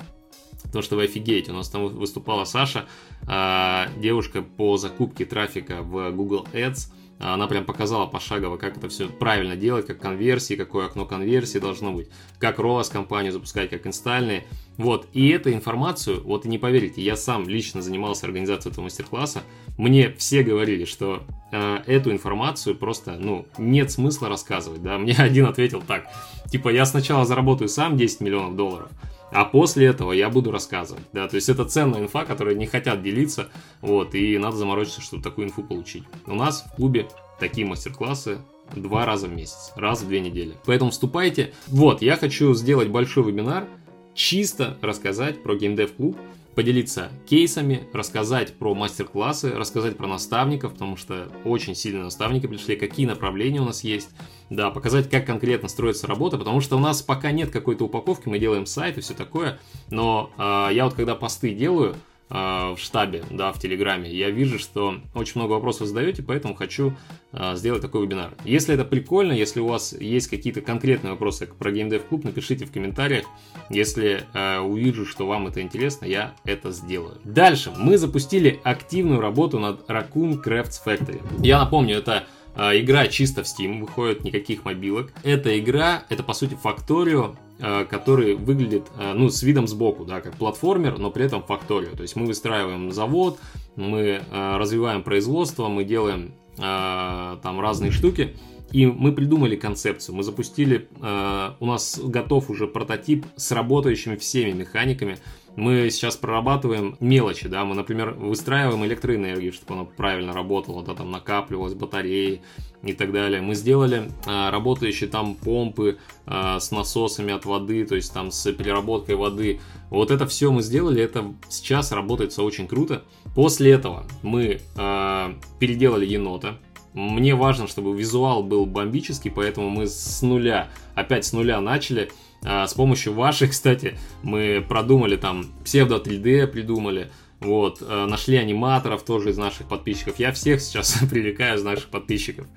Потому 0.64 0.84
что 0.84 0.96
вы 0.96 1.06
офигеете, 1.06 1.52
у 1.52 1.56
нас 1.56 1.70
там 1.70 1.88
выступала 1.88 2.46
Саша, 2.46 2.86
а, 3.28 3.90
девушка 3.98 4.44
по 4.44 4.78
закупке 4.78 5.26
трафика 5.26 5.82
в 5.82 6.12
Google 6.12 6.48
Ads. 6.54 6.94
Она 7.22 7.48
прям 7.48 7.66
показала 7.66 8.08
пошагово, 8.08 8.58
как 8.58 8.78
это 8.78 8.90
все 8.90 9.08
правильно 9.08 9.56
делать, 9.56 9.86
как 9.86 10.00
конверсии, 10.00 10.56
какое 10.56 10.88
окно 10.88 11.06
конверсии 11.06 11.60
должно 11.60 11.92
быть, 11.92 12.10
как 12.40 12.58
ROAS 12.58 12.92
компанию 12.92 13.32
запускать, 13.32 13.70
как 13.70 13.86
инстальные. 13.86 14.46
Вот, 14.78 15.08
и 15.14 15.30
эту 15.30 15.54
информацию, 15.54 16.24
вот 16.24 16.46
и 16.46 16.50
не 16.50 16.58
поверите, 16.58 17.02
я 17.02 17.16
сам 17.16 17.48
лично 17.48 17.84
занимался 17.84 18.26
организацией 18.26 18.72
этого 18.72 18.86
мастер-класса, 18.86 19.44
мне 19.78 20.12
все 20.18 20.42
говорили, 20.42 20.86
что 20.86 21.24
э, 21.52 21.78
эту 21.86 22.12
информацию 22.12 22.76
просто, 22.76 23.18
ну, 23.20 23.46
нет 23.60 23.92
смысла 23.92 24.28
рассказывать, 24.28 24.82
да, 24.82 24.98
мне 24.98 25.14
один 25.14 25.46
ответил 25.46 25.84
так, 25.86 26.08
типа, 26.50 26.70
я 26.70 26.86
сначала 26.86 27.26
заработаю 27.26 27.70
сам 27.70 27.98
10 27.98 28.22
миллионов 28.22 28.56
долларов, 28.56 28.90
а 29.32 29.46
после 29.46 29.88
этого 29.88 30.12
я 30.12 30.30
буду 30.30 30.52
рассказывать, 30.52 31.04
да, 31.14 31.28
то 31.28 31.36
есть 31.36 31.50
это 31.50 31.66
ценная 31.66 32.02
инфа, 32.02 32.26
которой 32.26 32.56
не 32.56 32.68
хотят 32.68 33.02
делиться, 33.02 33.50
вот, 33.82 34.14
и 34.16 34.38
надо 34.38 34.58
заморочиться, 34.58 35.02
чтобы 35.02 35.24
такую 35.24 35.48
инфу 35.48 35.64
получить. 35.64 36.04
У 36.28 36.36
нас 36.36 36.66
в 36.66 36.76
клубе 36.76 37.08
такие 37.40 37.66
мастер-классы 37.66 38.40
два 38.76 39.06
раза 39.06 39.28
в 39.28 39.34
месяц, 39.34 39.72
раз 39.76 40.02
в 40.02 40.08
две 40.08 40.20
недели. 40.20 40.56
Поэтому 40.66 40.92
вступайте. 40.92 41.54
Вот, 41.68 42.02
я 42.02 42.16
хочу 42.18 42.54
сделать 42.54 42.90
большой 42.90 43.24
вебинар, 43.24 43.68
чисто 44.14 44.78
рассказать 44.82 45.42
про 45.44 45.56
геймдев 45.56 45.94
клуб, 45.94 46.18
поделиться 46.56 47.10
кейсами, 47.26 47.88
рассказать 47.94 48.54
про 48.54 48.74
мастер-классы, 48.76 49.52
рассказать 49.52 49.98
про 49.98 50.08
наставников, 50.08 50.74
потому 50.74 50.98
что 50.98 51.32
очень 51.46 51.76
сильные 51.76 52.04
наставники 52.04 52.48
пришли, 52.48 52.76
какие 52.76 53.06
направления 53.06 53.62
у 53.62 53.66
нас 53.66 53.84
есть, 53.84 54.10
да, 54.50 54.70
показать, 54.70 55.10
как 55.10 55.26
конкретно 55.26 55.70
строится 55.70 56.08
работа, 56.08 56.38
потому 56.38 56.60
что 56.60 56.76
у 56.76 56.80
нас 56.80 57.02
пока 57.02 57.32
нет 57.32 57.52
какой-то 57.52 57.86
упаковки, 57.86 58.28
мы 58.28 58.40
делаем 58.40 58.66
сайт 58.66 58.98
и 58.98 59.02
все 59.02 59.14
такое, 59.14 59.60
но 59.90 60.32
э, 60.38 60.74
я 60.74 60.86
вот 60.86 60.94
когда 60.94 61.16
посты 61.16 61.54
делаю, 61.54 61.96
в 62.32 62.78
штабе, 62.78 63.24
да, 63.30 63.52
в 63.52 63.60
Телеграме, 63.60 64.10
я 64.10 64.30
вижу, 64.30 64.58
что 64.58 64.96
очень 65.14 65.34
много 65.36 65.52
вопросов 65.52 65.88
задаете, 65.88 66.24
поэтому 66.24 66.56
хочу 66.56 66.94
э, 67.34 67.56
сделать 67.56 67.82
такой 67.82 68.06
вебинар. 68.06 68.32
Если 68.46 68.74
это 68.74 68.86
прикольно, 68.86 69.34
если 69.34 69.60
у 69.60 69.68
вас 69.68 69.94
есть 69.94 70.28
какие-то 70.28 70.62
конкретные 70.62 71.12
вопросы 71.12 71.46
про 71.48 71.72
GameDev 71.72 72.04
Club, 72.10 72.22
напишите 72.24 72.66
в 72.66 72.72
комментариях. 72.72 73.26
Если 73.70 74.24
э, 74.34 74.60
увижу, 74.60 75.06
что 75.06 75.28
вам 75.28 75.48
это 75.48 75.62
интересно, 75.62 76.06
я 76.06 76.34
это 76.46 76.72
сделаю. 76.72 77.18
Дальше 77.26 77.74
мы 77.78 77.98
запустили 77.98 78.62
активную 78.64 79.20
работу 79.20 79.60
над 79.60 79.90
Raccoon 79.90 80.42
Crafts 80.42 80.80
Factory. 80.86 81.22
Я 81.44 81.60
напомню, 81.60 81.98
это 81.98 82.24
э, 82.24 82.41
игра 82.56 83.08
чисто 83.08 83.44
в 83.44 83.46
Steam, 83.46 83.82
выходит 83.82 84.24
никаких 84.24 84.66
мобилок. 84.66 85.12
Эта 85.24 85.58
игра, 85.60 86.04
это 86.10 86.24
по 86.24 86.34
сути 86.34 86.58
Factorio, 86.62 87.36
Э, 87.64 87.86
который 87.86 88.34
выглядит, 88.34 88.88
э, 88.98 89.14
ну, 89.14 89.30
с 89.30 89.44
видом 89.44 89.68
сбоку, 89.68 90.04
да, 90.04 90.20
как 90.20 90.34
платформер, 90.36 90.98
но 90.98 91.12
при 91.12 91.26
этом 91.26 91.44
факторию. 91.44 91.96
То 91.96 92.02
есть 92.02 92.16
мы 92.16 92.26
выстраиваем 92.26 92.92
завод, 92.92 93.38
мы 93.76 94.22
э, 94.28 94.58
развиваем 94.58 95.04
производство, 95.04 95.68
мы 95.68 95.84
делаем 95.84 96.34
там 96.58 97.62
разные 97.62 97.92
штуки, 97.92 98.36
и 98.72 98.86
мы 98.86 99.14
придумали 99.14 99.56
концепцию, 99.56 100.16
мы 100.16 100.24
запустили, 100.24 100.90
у 101.00 101.66
нас 101.66 101.98
готов 101.98 102.50
уже 102.50 102.68
прототип 102.68 103.26
с 103.38 103.52
работающими 103.52 104.18
всеми 104.18 104.52
механиками, 104.52 105.18
мы 105.56 105.90
сейчас 105.90 106.16
прорабатываем 106.16 106.96
мелочи, 107.00 107.48
да, 107.48 107.66
мы, 107.66 107.76
например, 107.76 108.12
выстраиваем 108.12 108.86
электроэнергию, 108.86 109.52
чтобы 109.52 109.74
она 109.74 109.84
правильно 109.84 110.34
работала, 110.34 110.84
да, 110.84 110.94
там 110.94 111.12
накапливалась 111.12 111.74
батареи 111.74 112.42
и 112.84 112.94
так 112.94 113.12
далее. 113.12 113.42
Мы 113.42 113.56
сделали 113.56 114.12
а, 114.26 114.50
работающие 114.50 115.10
там 115.10 115.36
помпы 115.36 115.98
а, 116.26 116.60
с 116.60 116.72
насосами 116.72 117.34
от 117.34 117.46
воды, 117.46 117.86
то 117.86 117.96
есть 117.96 118.14
там 118.14 118.32
с 118.32 118.52
переработкой 118.52 119.16
воды. 119.16 119.60
Вот 119.90 120.10
это 120.10 120.26
все 120.26 120.52
мы 120.52 120.62
сделали, 120.62 121.02
это 121.02 121.34
сейчас 121.50 121.92
работает 121.92 122.32
все 122.32 122.44
очень 122.44 122.68
круто. 122.68 123.04
После 123.36 123.72
этого 123.72 124.06
мы 124.24 124.62
а, 124.78 125.36
переделали 125.60 126.06
енота, 126.06 126.58
мне 126.94 127.36
важно, 127.36 127.68
чтобы 127.68 127.98
визуал 127.98 128.44
был 128.44 128.66
бомбический, 128.66 129.32
поэтому 129.32 129.70
мы 129.70 129.88
с 129.88 130.22
нуля, 130.22 130.70
опять 130.94 131.26
с 131.26 131.32
нуля 131.32 131.62
начали. 131.62 132.12
А, 132.44 132.68
с 132.68 132.74
помощью 132.74 133.14
вашей, 133.14 133.48
кстати, 133.50 133.98
мы 134.24 134.66
продумали 134.68 135.16
там 135.16 135.46
псевдо 135.64 135.98
3D, 135.98 136.48
придумали. 136.48 137.12
Вот, 137.40 137.80
а, 137.82 138.08
нашли 138.08 138.38
аниматоров 138.38 139.04
тоже 139.04 139.32
из 139.32 139.38
наших 139.38 139.68
подписчиков. 139.68 140.20
Я 140.20 140.32
всех 140.32 140.62
сейчас 140.62 140.98
привлекаю 141.10 141.58
из 141.58 141.64
наших 141.64 141.90
подписчиков. 141.90 142.48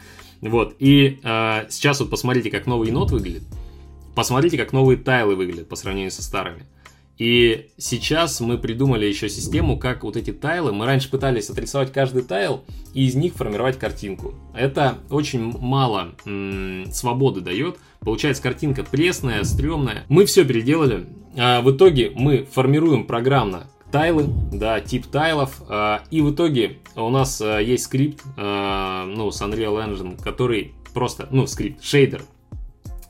Вот, 0.40 0.76
и 0.78 1.20
э, 1.22 1.66
сейчас 1.70 2.00
вот 2.00 2.10
посмотрите, 2.10 2.50
как 2.50 2.66
новый 2.66 2.88
енот 2.88 3.10
выглядит. 3.12 3.44
Посмотрите, 4.14 4.58
как 4.58 4.74
новые 4.74 4.98
тайлы 4.98 5.36
выглядят 5.36 5.70
по 5.70 5.76
сравнению 5.76 6.10
со 6.10 6.22
старыми. 6.22 6.66
И 7.18 7.70
сейчас 7.78 8.40
мы 8.40 8.58
придумали 8.58 9.06
еще 9.06 9.28
систему, 9.28 9.78
как 9.78 10.02
вот 10.02 10.16
эти 10.16 10.32
тайлы, 10.32 10.72
мы 10.72 10.84
раньше 10.86 11.10
пытались 11.10 11.48
отрисовать 11.48 11.92
каждый 11.92 12.22
тайл 12.22 12.64
и 12.92 13.06
из 13.06 13.14
них 13.14 13.34
формировать 13.34 13.78
картинку. 13.78 14.34
Это 14.54 14.98
очень 15.10 15.40
мало 15.58 16.14
м- 16.26 16.90
свободы 16.92 17.40
дает. 17.40 17.76
Получается 18.00 18.42
картинка 18.42 18.84
пресная, 18.84 19.44
стрёмная. 19.44 20.04
Мы 20.08 20.24
все 20.26 20.44
переделали. 20.44 21.06
А 21.36 21.60
в 21.62 21.70
итоге 21.74 22.12
мы 22.14 22.44
формируем 22.50 23.06
программно 23.06 23.68
тайлы, 23.92 24.26
да, 24.52 24.80
тип 24.80 25.06
тайлов. 25.06 25.62
А, 25.68 26.02
и 26.10 26.20
в 26.20 26.32
итоге 26.32 26.78
у 26.96 27.10
нас 27.10 27.40
а, 27.40 27.60
есть 27.60 27.84
скрипт, 27.84 28.22
а, 28.36 29.06
ну, 29.06 29.30
с 29.30 29.40
Unreal 29.40 29.86
Engine, 29.86 30.20
который 30.20 30.72
просто, 30.92 31.28
ну, 31.30 31.46
скрипт, 31.46 31.82
шейдер, 31.82 32.24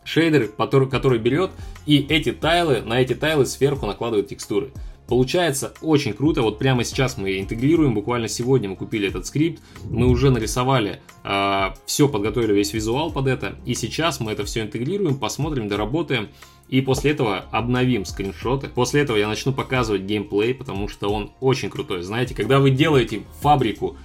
шейдер, 0.04 0.48
который, 0.48 1.18
берет 1.18 1.50
и 1.86 1.98
эти 1.98 2.32
тайлы, 2.32 2.82
на 2.82 3.00
эти 3.00 3.14
тайлы 3.14 3.46
сверху 3.46 3.86
накладывает 3.86 4.28
текстуры. 4.28 4.70
Получается 5.06 5.74
очень 5.82 6.14
круто, 6.14 6.40
вот 6.40 6.58
прямо 6.58 6.82
сейчас 6.82 7.18
мы 7.18 7.38
интегрируем, 7.38 7.92
буквально 7.92 8.26
сегодня 8.26 8.70
мы 8.70 8.76
купили 8.76 9.06
этот 9.06 9.26
скрипт, 9.26 9.60
мы 9.90 10.06
уже 10.08 10.30
нарисовали, 10.30 10.92
э, 10.92 10.98
а, 11.24 11.74
все 11.84 12.08
подготовили 12.08 12.54
весь 12.54 12.72
визуал 12.72 13.12
под 13.12 13.26
это, 13.26 13.56
и 13.66 13.74
сейчас 13.74 14.18
мы 14.20 14.32
это 14.32 14.46
все 14.46 14.62
интегрируем, 14.62 15.18
посмотрим, 15.18 15.68
доработаем, 15.68 16.30
и 16.68 16.80
после 16.80 17.10
этого 17.10 17.44
обновим 17.50 18.06
скриншоты. 18.06 18.68
После 18.68 19.02
этого 19.02 19.18
я 19.18 19.28
начну 19.28 19.52
показывать 19.52 20.02
геймплей, 20.02 20.54
потому 20.54 20.88
что 20.88 21.08
он 21.08 21.30
очень 21.40 21.68
крутой. 21.68 22.02
Знаете, 22.02 22.34
когда 22.34 22.58
вы 22.58 22.70
делаете 22.70 23.22
фабрику, 23.40 23.96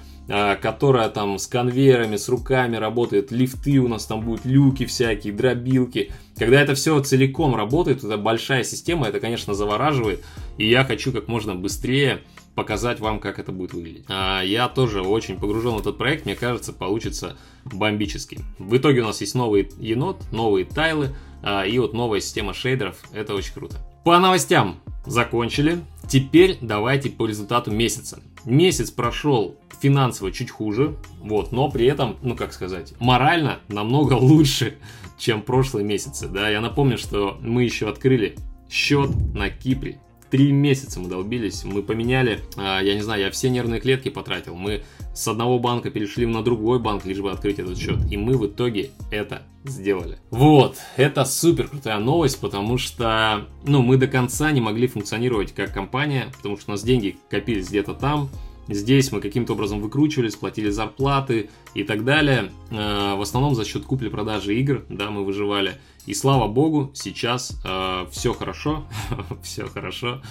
которая 0.62 1.10
там 1.10 1.40
с 1.40 1.48
конвейерами, 1.48 2.16
с 2.16 2.30
руками 2.30 2.76
работает, 2.76 3.32
лифты 3.32 3.80
у 3.80 3.88
нас 3.88 4.06
там 4.06 4.22
будут, 4.22 4.46
люки 4.46 4.86
всякие, 4.86 5.34
дробилки. 5.34 6.12
Когда 6.38 6.62
это 6.62 6.76
все 6.76 7.02
целиком 7.02 7.56
работает, 7.56 8.04
это 8.04 8.18
большая 8.18 8.64
система, 8.64 9.08
это, 9.08 9.20
конечно, 9.20 9.54
завораживает. 9.54 10.24
И 10.58 10.70
я 10.70 10.86
хочу 10.86 11.12
как 11.12 11.28
можно 11.28 11.56
быстрее 11.56 12.22
показать 12.60 13.00
вам, 13.00 13.20
как 13.20 13.40
это 13.40 13.52
будет 13.52 13.74
выглядеть. 13.74 14.06
А, 14.10 14.42
я 14.42 14.68
тоже 14.68 15.02
очень 15.02 15.40
погружен 15.40 15.76
в 15.76 15.80
этот 15.80 15.98
проект, 15.98 16.26
мне 16.26 16.36
кажется, 16.36 16.74
получится 16.74 17.38
бомбически. 17.64 18.40
В 18.58 18.76
итоге 18.78 19.02
у 19.02 19.06
нас 19.06 19.22
есть 19.22 19.34
новый 19.34 19.72
енот, 19.80 20.22
новые 20.32 20.66
тайлы 20.66 21.16
а, 21.42 21.66
и 21.66 21.80
вот 21.80 21.94
новая 21.94 22.20
система 22.20 22.54
шейдеров. 22.54 22.98
Это 23.14 23.34
очень 23.34 23.54
круто. 23.54 23.78
По 24.04 24.18
новостям 24.18 24.80
закончили. 25.06 25.80
Теперь 26.08 26.58
давайте 26.62 27.10
по 27.10 27.28
результату 27.28 27.72
месяца. 27.72 28.20
Месяц 28.46 28.90
прошел 28.90 29.58
финансово 29.82 30.32
чуть 30.32 30.50
хуже, 30.50 30.96
вот, 31.22 31.52
но 31.52 31.70
при 31.70 31.86
этом, 31.86 32.18
ну 32.22 32.36
как 32.36 32.54
сказать, 32.54 32.94
морально 33.00 33.60
намного 33.68 34.14
лучше, 34.20 34.78
чем 35.18 35.42
прошлые 35.42 35.86
месяцы, 35.86 36.28
да. 36.28 36.50
Я 36.50 36.62
напомню, 36.62 36.98
что 36.98 37.38
мы 37.42 37.64
еще 37.64 37.90
открыли 37.90 38.36
счет 38.70 39.10
на 39.34 39.50
Кипре. 39.50 40.00
Три 40.30 40.52
месяца 40.52 41.00
мы 41.00 41.10
долбились, 41.10 41.64
мы 41.64 41.82
поменяли, 41.82 42.40
а, 42.56 42.82
я 42.82 42.94
не 42.94 43.02
знаю, 43.02 43.22
я 43.22 43.32
все 43.32 43.50
нервные 43.50 43.82
клетки 43.82 44.10
потратил, 44.10 44.56
мы 44.56 44.84
с 45.16 45.28
одного 45.28 45.58
банка 45.58 45.90
перешли 45.90 46.28
на 46.28 46.44
другой 46.44 46.80
банк, 46.80 47.04
лишь 47.06 47.20
бы 47.20 47.32
открыть 47.32 47.58
этот 47.58 47.80
счет, 47.80 48.00
и 48.12 48.16
мы 48.16 48.38
в 48.38 48.46
итоге 48.46 48.92
это 49.12 49.42
сделали. 49.64 50.18
Вот, 50.32 50.78
это 50.96 51.26
супер 51.26 51.68
крутая 51.68 52.00
новость, 52.00 52.40
потому 52.40 52.78
что, 52.78 53.48
ну, 53.66 53.82
мы 53.82 53.98
до 53.98 54.08
конца 54.08 54.52
не 54.52 54.62
могли 54.62 54.88
функционировать 54.88 55.54
как 55.54 55.74
компания, 55.74 56.32
потому 56.38 56.58
что 56.58 56.72
у 56.72 56.74
нас 56.74 56.84
деньги 56.84 57.18
копились 57.30 57.70
где-то 57.70 57.94
там, 57.94 58.30
Здесь 58.72 59.12
мы 59.12 59.20
каким-то 59.20 59.54
образом 59.54 59.82
выкручивались, 59.82 60.36
платили 60.36 60.70
зарплаты 60.70 61.50
и 61.74 61.84
так 61.84 62.06
далее. 62.06 62.52
Э, 62.70 63.16
в 63.16 63.22
основном 63.22 63.56
за 63.56 63.66
счет 63.66 63.84
купли-продажи 63.84 64.56
игр, 64.60 64.86
да, 64.90 65.10
мы 65.10 65.26
выживали. 65.26 65.80
И 66.06 66.14
слава 66.14 66.48
богу, 66.48 66.92
сейчас 66.94 67.60
э, 67.66 68.06
все 68.12 68.32
хорошо, 68.32 68.86
все 69.44 69.66
хорошо. 69.66 70.22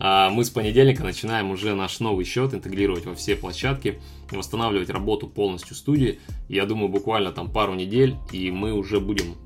А 0.00 0.30
мы 0.30 0.44
с 0.44 0.50
понедельника 0.50 1.02
начинаем 1.02 1.50
уже 1.50 1.74
наш 1.74 1.98
новый 2.00 2.24
счет 2.24 2.54
интегрировать 2.54 3.06
во 3.06 3.14
все 3.14 3.34
площадки, 3.34 4.00
восстанавливать 4.30 4.90
работу 4.90 5.26
полностью 5.26 5.74
студии. 5.74 6.20
Я 6.48 6.66
думаю, 6.66 6.88
буквально 6.88 7.32
там 7.32 7.50
пару 7.50 7.74
недель, 7.74 8.16
и 8.30 8.50
мы 8.50 8.72
уже 8.72 9.00
будем 9.00 9.36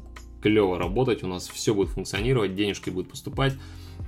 клево 0.43 0.79
работать, 0.79 1.23
у 1.23 1.27
нас 1.27 1.49
все 1.49 1.73
будет 1.75 1.91
функционировать, 1.91 2.55
денежки 2.55 2.91
будут 2.91 3.11
поступать. 3.11 3.55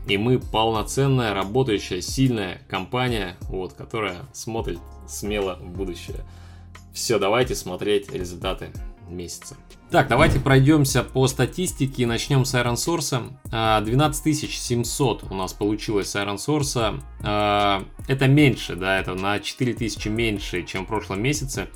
И 0.07 0.19
мы 0.19 0.39
полноценная, 0.39 1.33
работающая, 1.33 2.03
сильная 2.03 2.61
компания, 2.69 3.39
вот, 3.43 3.73
которая 3.73 4.27
смотрит 4.35 4.79
смело 5.09 5.59
в 5.63 5.71
будущее. 5.71 6.27
Все, 6.93 7.19
давайте 7.19 7.55
смотреть 7.55 8.13
результаты 8.13 8.71
месяца. 9.09 9.57
Так, 9.95 10.09
давайте 10.09 10.41
пройдемся 10.41 11.05
по 11.05 11.29
статистике. 11.29 12.05
Начнем 12.05 12.45
с 12.45 12.53
Iron 12.55 12.75
Source. 12.75 13.31
12700 13.85 15.23
у 15.31 15.35
нас 15.37 15.53
получилось 15.53 16.11
с 16.11 16.17
Iron 16.17 16.35
Source. 16.35 17.01
А, 17.23 17.85
это 18.09 18.27
меньше, 18.27 18.75
да, 18.75 18.99
это 18.99 19.15
на 19.15 19.39
4000 19.39 20.09
меньше, 20.09 20.65
чем 20.65 20.85
в 20.85 20.89
прошлом 20.89 21.23
месяце. 21.23 21.69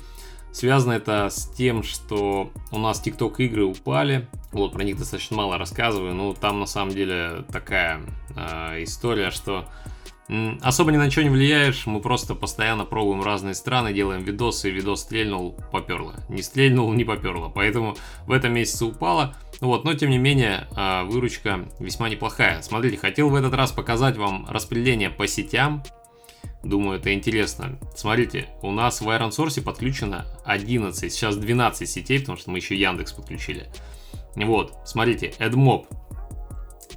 Связано 0.51 0.91
это 0.91 1.29
с 1.29 1.47
тем, 1.55 1.81
что 1.81 2.51
у 2.73 2.77
нас 2.77 3.01
TikTok 3.01 3.35
игры 3.37 3.63
упали. 3.63 4.27
Вот, 4.51 4.73
про 4.73 4.83
них 4.83 4.97
достаточно 4.97 5.37
мало 5.37 5.57
рассказываю. 5.57 6.13
Но 6.13 6.33
там 6.33 6.59
на 6.59 6.65
самом 6.65 6.93
деле 6.93 7.45
такая 7.53 8.01
э, 8.35 8.83
история, 8.83 9.31
что 9.31 9.65
Особо 10.61 10.91
ни 10.91 10.97
на 10.97 11.09
что 11.09 11.23
не 11.23 11.29
влияешь, 11.29 11.87
мы 11.87 12.01
просто 12.01 12.35
постоянно 12.35 12.85
пробуем 12.85 13.23
разные 13.23 13.55
страны, 13.55 13.93
делаем 13.93 14.21
видосы, 14.21 14.69
и 14.69 14.71
видос 14.71 15.01
стрельнул, 15.01 15.55
поперло. 15.71 16.13
Не 16.29 16.43
стрельнул, 16.43 16.93
не 16.93 17.03
поперло. 17.03 17.49
Поэтому 17.49 17.97
в 18.27 18.31
этом 18.31 18.53
месяце 18.53 18.85
упало. 18.85 19.35
Вот, 19.59 19.85
но 19.85 19.95
тем 19.95 20.11
не 20.11 20.19
менее, 20.19 20.67
а, 20.75 21.03
выручка 21.03 21.67
весьма 21.79 22.09
неплохая. 22.09 22.61
Смотрите, 22.61 22.97
хотел 22.97 23.29
в 23.29 23.35
этот 23.35 23.55
раз 23.55 23.71
показать 23.71 24.17
вам 24.17 24.45
распределение 24.47 25.09
по 25.09 25.25
сетям. 25.27 25.83
Думаю, 26.63 26.99
это 26.99 27.11
интересно. 27.11 27.79
Смотрите, 27.95 28.49
у 28.61 28.71
нас 28.71 29.01
в 29.01 29.09
Iron 29.09 29.29
Source 29.29 29.63
подключено 29.63 30.27
11, 30.45 31.11
сейчас 31.11 31.37
12 31.37 31.89
сетей, 31.89 32.19
потому 32.19 32.37
что 32.37 32.51
мы 32.51 32.59
еще 32.59 32.75
Яндекс 32.75 33.13
подключили. 33.13 33.67
Вот, 34.35 34.77
смотрите, 34.85 35.33
AdMob 35.39 35.87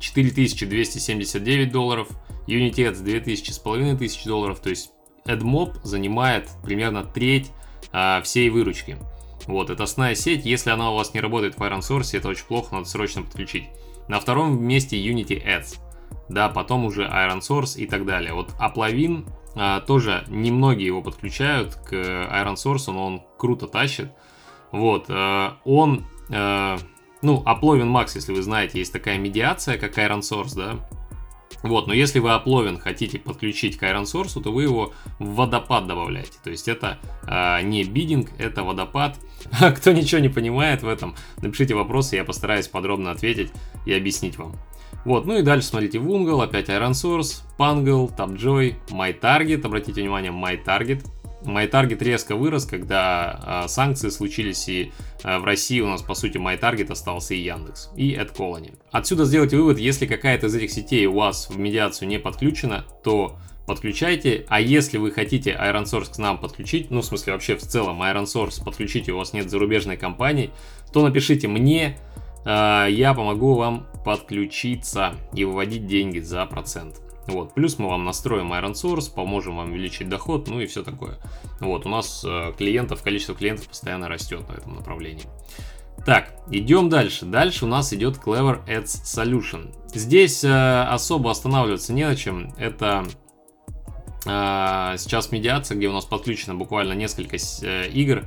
4279 0.02 1.70
долларов, 1.70 2.08
Unity 2.46 2.90
Ads 2.90 3.02
2000 3.02 3.50
с 3.52 3.58
половиной 3.58 3.96
тысяч 3.96 4.24
долларов, 4.24 4.60
то 4.60 4.70
есть 4.70 4.90
AdMob 5.24 5.78
занимает 5.84 6.50
примерно 6.64 7.04
треть 7.04 7.50
а, 7.92 8.20
всей 8.22 8.50
выручки. 8.50 8.98
Вот, 9.46 9.70
это 9.70 9.84
основная 9.84 10.14
сеть, 10.14 10.44
если 10.44 10.70
она 10.70 10.90
у 10.90 10.96
вас 10.96 11.14
не 11.14 11.20
работает 11.20 11.56
в 11.56 11.62
Iron 11.62 11.80
Source, 11.80 12.16
это 12.16 12.28
очень 12.28 12.46
плохо, 12.46 12.74
надо 12.74 12.88
срочно 12.88 13.22
подключить. 13.22 13.64
На 14.08 14.18
втором 14.20 14.62
месте 14.62 14.96
Unity 14.96 15.44
Ads, 15.44 15.78
да, 16.28 16.48
потом 16.48 16.84
уже 16.84 17.02
Iron 17.02 17.40
Source 17.40 17.78
и 17.78 17.86
так 17.86 18.04
далее. 18.04 18.34
Вот 18.34 18.50
Aplavin 18.60 19.28
а, 19.54 19.80
тоже 19.80 20.24
немногие 20.28 20.86
его 20.86 21.02
подключают 21.02 21.74
к 21.74 21.92
Iron 21.92 22.54
Source, 22.54 22.92
но 22.92 23.06
он 23.06 23.22
круто 23.38 23.66
тащит. 23.66 24.12
Вот, 24.70 25.06
а, 25.08 25.58
он, 25.64 26.06
а, 26.30 26.78
ну, 27.22 27.42
Aplovin 27.46 27.90
Max, 27.90 28.12
если 28.14 28.32
вы 28.32 28.42
знаете, 28.42 28.78
есть 28.78 28.92
такая 28.92 29.18
медиация, 29.18 29.78
как 29.78 29.96
Iron 29.98 30.20
Source, 30.20 30.54
да, 30.54 30.78
вот, 31.62 31.86
но 31.86 31.94
если 31.94 32.18
вы 32.18 32.32
опловен 32.32 32.78
хотите 32.78 33.18
подключить 33.18 33.76
к 33.76 33.82
Iron 33.84 34.02
Source, 34.02 34.40
то 34.42 34.50
вы 34.50 34.64
его 34.64 34.92
в 35.18 35.34
водопад 35.34 35.86
добавляете. 35.86 36.38
То 36.42 36.50
есть 36.50 36.66
это 36.66 36.98
э, 37.26 37.62
не 37.62 37.84
бидинг, 37.84 38.30
это 38.38 38.64
водопад. 38.64 39.18
А 39.60 39.70
кто 39.70 39.92
ничего 39.92 40.20
не 40.20 40.28
понимает 40.28 40.82
в 40.82 40.88
этом, 40.88 41.14
напишите 41.40 41.74
вопросы, 41.74 42.16
я 42.16 42.24
постараюсь 42.24 42.68
подробно 42.68 43.10
ответить 43.10 43.52
и 43.86 43.92
объяснить 43.92 44.38
вам. 44.38 44.56
Вот, 45.04 45.26
ну 45.26 45.38
и 45.38 45.42
дальше 45.42 45.68
смотрите 45.68 45.98
Вунгл, 45.98 46.40
опять 46.40 46.68
Iron 46.68 46.92
Source, 46.92 47.42
Pangle, 47.58 48.14
TapJoy, 48.16 48.76
MyTarget, 48.90 49.64
обратите 49.64 50.00
внимание, 50.00 50.30
MyTarget, 50.32 51.04
MyTarget 51.44 52.02
резко 52.02 52.36
вырос, 52.36 52.64
когда 52.64 53.64
э, 53.64 53.68
санкции 53.68 54.08
случились, 54.08 54.68
и 54.68 54.92
э, 55.24 55.38
в 55.38 55.44
России 55.44 55.80
у 55.80 55.88
нас, 55.88 56.02
по 56.02 56.14
сути, 56.14 56.38
MyTarget 56.38 56.90
остался 56.92 57.34
и 57.34 57.40
Яндекс, 57.40 57.90
и 57.96 58.14
AdColony. 58.14 58.74
Отсюда 58.90 59.24
сделайте 59.24 59.56
вывод, 59.56 59.78
если 59.78 60.06
какая-то 60.06 60.46
из 60.46 60.54
этих 60.54 60.70
сетей 60.70 61.06
у 61.06 61.14
вас 61.14 61.48
в 61.50 61.58
медиацию 61.58 62.08
не 62.08 62.18
подключена, 62.18 62.84
то 63.04 63.38
подключайте, 63.66 64.44
а 64.48 64.60
если 64.60 64.98
вы 64.98 65.10
хотите 65.10 65.50
Iron 65.50 65.84
к 65.84 66.18
нам 66.18 66.38
подключить, 66.38 66.90
ну, 66.90 67.00
в 67.00 67.04
смысле, 67.04 67.32
вообще 67.34 67.56
в 67.56 67.62
целом 67.62 68.02
Iron 68.02 68.64
подключить, 68.64 69.08
у 69.08 69.16
вас 69.16 69.32
нет 69.32 69.50
зарубежной 69.50 69.96
компании, 69.96 70.50
то 70.92 71.06
напишите 71.06 71.48
мне, 71.48 71.98
э, 72.44 72.86
я 72.90 73.14
помогу 73.14 73.54
вам 73.54 73.86
подключиться 74.04 75.14
и 75.34 75.44
выводить 75.44 75.86
деньги 75.86 76.18
за 76.18 76.44
процент. 76.46 77.00
Вот. 77.26 77.54
Плюс 77.54 77.78
мы 77.78 77.88
вам 77.88 78.04
настроим 78.04 78.52
Iron 78.52 78.72
Source, 78.72 79.12
поможем 79.12 79.56
вам 79.56 79.72
увеличить 79.72 80.08
доход, 80.08 80.48
ну 80.48 80.60
и 80.60 80.66
все 80.66 80.82
такое. 80.82 81.18
Вот, 81.60 81.86
у 81.86 81.88
нас 81.88 82.24
э, 82.26 82.52
клиентов, 82.56 83.02
количество 83.02 83.34
клиентов 83.34 83.68
постоянно 83.68 84.08
растет 84.08 84.48
на 84.48 84.54
этом 84.54 84.74
направлении. 84.74 85.24
Так, 86.04 86.34
идем 86.50 86.88
дальше. 86.88 87.26
Дальше 87.26 87.64
у 87.64 87.68
нас 87.68 87.92
идет 87.92 88.16
Clever 88.16 88.66
Ads 88.66 89.04
Solution. 89.04 89.72
Здесь 89.94 90.42
э, 90.42 90.82
особо 90.82 91.30
останавливаться 91.30 91.92
не 91.92 92.04
на 92.04 92.16
чем. 92.16 92.52
Это 92.58 93.06
э, 94.26 94.96
сейчас 94.98 95.30
медиация, 95.30 95.76
где 95.76 95.88
у 95.88 95.92
нас 95.92 96.04
подключено 96.04 96.56
буквально 96.56 96.94
несколько 96.94 97.36
э, 97.36 97.88
игр. 97.88 98.24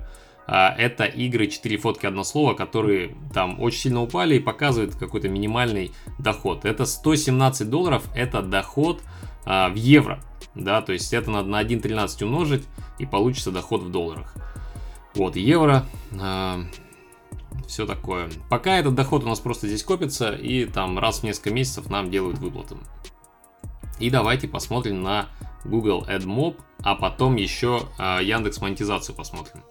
Это 0.48 1.06
игры 1.06 1.48
4 1.48 1.78
фотки 1.78 2.06
одно 2.06 2.24
слово, 2.24 2.54
которые 2.54 3.16
там 3.34 3.60
очень 3.60 3.80
сильно 3.80 4.02
упали 4.02 4.36
и 4.36 4.40
показывают 4.40 4.96
какой-то 4.96 5.28
минимальный 5.28 5.92
доход. 6.20 6.66
Это 6.66 6.86
117 6.86 7.70
долларов, 7.70 8.04
это 8.14 8.42
доход 8.42 9.02
а, 9.46 9.70
в 9.70 9.76
евро. 9.76 10.20
Да, 10.54 10.82
то 10.82 10.94
есть 10.94 11.14
это 11.14 11.32
надо 11.32 11.50
на 11.50 11.62
1.13 11.62 12.24
умножить 12.24 12.66
и 12.98 13.06
получится 13.06 13.52
доход 13.52 13.84
в 13.84 13.92
долларах. 13.92 14.34
Вот, 15.14 15.36
евро, 15.36 15.86
а, 16.20 16.62
все 17.68 17.86
такое. 17.86 18.30
Пока 18.50 18.78
этот 18.78 18.96
доход 18.96 19.24
у 19.24 19.28
нас 19.28 19.40
просто 19.40 19.68
здесь 19.68 19.84
копится 19.84 20.32
и 20.32 20.66
там 20.66 21.00
раз 21.00 21.20
в 21.20 21.24
несколько 21.24 21.52
месяцев 21.52 21.90
нам 21.90 22.12
делают 22.12 22.38
выплаты. 22.40 22.78
И 24.00 24.10
давайте 24.10 24.48
посмотрим 24.48 25.02
на 25.02 25.28
Google 25.64 26.06
AdMob, 26.08 26.58
а 26.84 26.96
потом 26.96 27.36
еще 27.36 27.88
а, 27.98 28.22
Яндекс 28.22 28.62
монетизацию 28.62 29.16
посмотрим. 29.16 29.62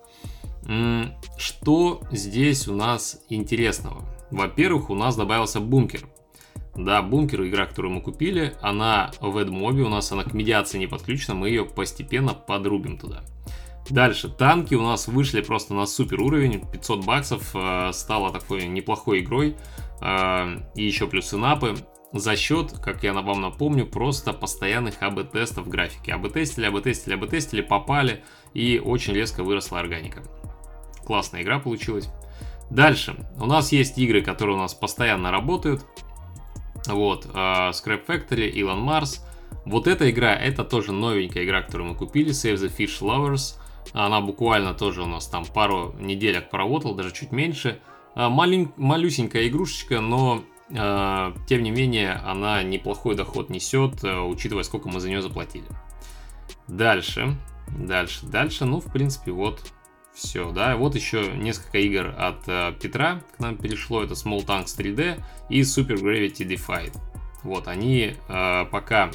Что 1.37 2.03
здесь 2.11 2.69
у 2.69 2.75
нас 2.75 3.23
интересного? 3.29 4.05
Во-первых, 4.31 4.91
у 4.91 4.95
нас 4.95 5.17
добавился 5.17 5.61
бункер. 5.61 6.09
Да, 6.77 7.03
бункер, 7.03 7.45
игра, 7.47 7.67
которую 7.67 7.95
мы 7.95 8.01
купили, 8.01 8.55
она 8.61 9.13
в 9.21 9.39
AdMob, 9.39 9.81
у 9.83 9.89
нас 9.89 10.11
она 10.11 10.25
к 10.25 10.35
медиации 10.35 10.79
не 10.79 10.89
подключена, 10.89 11.35
мы 11.35 11.49
ее 11.49 11.65
постепенно 11.65 12.35
подрубим 12.35 12.99
туда. 12.99 13.23
Дальше, 13.91 14.29
танки 14.29 14.75
у 14.75 14.83
нас 14.83 15.07
вышли 15.07 15.41
просто 15.41 15.75
на 15.75 15.87
супер 15.87 16.21
уровень, 16.21 16.65
500 16.73 17.05
баксов, 17.05 17.51
э, 17.55 17.91
стало 17.93 18.33
такой 18.33 18.67
неплохой 18.67 19.21
игрой, 19.21 19.57
э, 20.01 20.57
и 20.75 20.85
еще 20.85 21.07
плюс 21.07 21.33
инапы, 21.35 21.77
за 22.13 22.37
счет, 22.37 22.73
как 22.79 23.03
я 23.03 23.13
вам 23.13 23.41
напомню, 23.41 23.87
просто 23.87 24.33
постоянных 24.33 25.03
АБ-тестов 25.03 25.69
графики. 25.69 26.11
АБ-тестили, 26.11 26.67
АБ-тестили, 26.67 27.15
АБ-тестили, 27.15 27.61
попали, 27.61 28.25
и 28.55 28.81
очень 28.83 29.15
резко 29.15 29.43
выросла 29.43 29.81
органика. 29.81 30.23
Классная 31.05 31.43
игра 31.43 31.59
получилась. 31.59 32.09
Дальше. 32.71 33.17
У 33.39 33.47
нас 33.47 33.73
есть 33.73 33.99
игры, 33.99 34.23
которые 34.23 34.57
у 34.57 34.61
нас 34.61 34.75
постоянно 34.75 35.31
работают. 35.31 35.85
Вот. 36.87 37.27
Uh, 37.27 37.71
Scrap 37.71 38.07
Factory, 38.07 38.53
Elon 38.53 38.85
Mars. 38.85 39.21
Вот 39.65 39.87
эта 39.87 40.11
игра, 40.11 40.35
это 40.35 40.65
тоже 40.65 40.93
новенькая 40.93 41.45
игра, 41.45 41.63
которую 41.63 41.91
мы 41.91 41.97
купили. 41.97 42.31
Save 42.31 42.57
the 42.57 42.75
Fish 42.75 43.01
Lovers. 43.01 43.59
Она 43.93 44.21
буквально 44.21 44.75
тоже 44.75 45.03
у 45.03 45.07
нас 45.07 45.27
там 45.27 45.45
пару 45.45 45.95
неделек 45.99 46.51
поработала, 46.51 46.97
даже 46.97 47.13
чуть 47.13 47.33
меньше. 47.33 47.81
Uh, 48.15 48.29
малень, 48.29 48.73
малюсенькая 48.77 49.49
игрушечка, 49.49 50.01
но 50.01 50.43
uh, 50.71 51.37
тем 51.47 51.63
не 51.63 51.71
менее 51.71 52.13
она 52.25 52.63
неплохой 52.63 53.15
доход 53.15 53.51
несет, 53.51 54.03
учитывая 54.03 54.63
сколько 54.63 54.89
мы 54.89 55.01
за 55.01 55.09
нее 55.09 55.23
заплатили. 55.23 55.67
Дальше. 56.69 57.37
Дальше, 57.69 58.27
дальше, 58.27 58.67
ну, 58.67 58.81
в 58.81 58.93
принципе, 58.93 59.33
вот 59.33 59.73
все, 60.15 60.53
да. 60.53 60.77
Вот 60.77 60.95
еще 60.95 61.33
несколько 61.37 61.79
игр 61.79 62.15
от 62.17 62.47
э, 62.47 62.73
Петра 62.81 63.21
к 63.37 63.41
нам 63.41 63.57
перешло. 63.57 64.01
Это 64.03 64.15
Small 64.15 64.47
Tanks 64.47 64.79
3D 64.79 65.21
и 65.51 65.63
Super 65.63 66.01
Gravity 66.01 66.47
Defied. 66.47 66.97
Вот, 67.43 67.67
они 67.67 68.15
э, 68.29 68.65
пока 68.71 69.11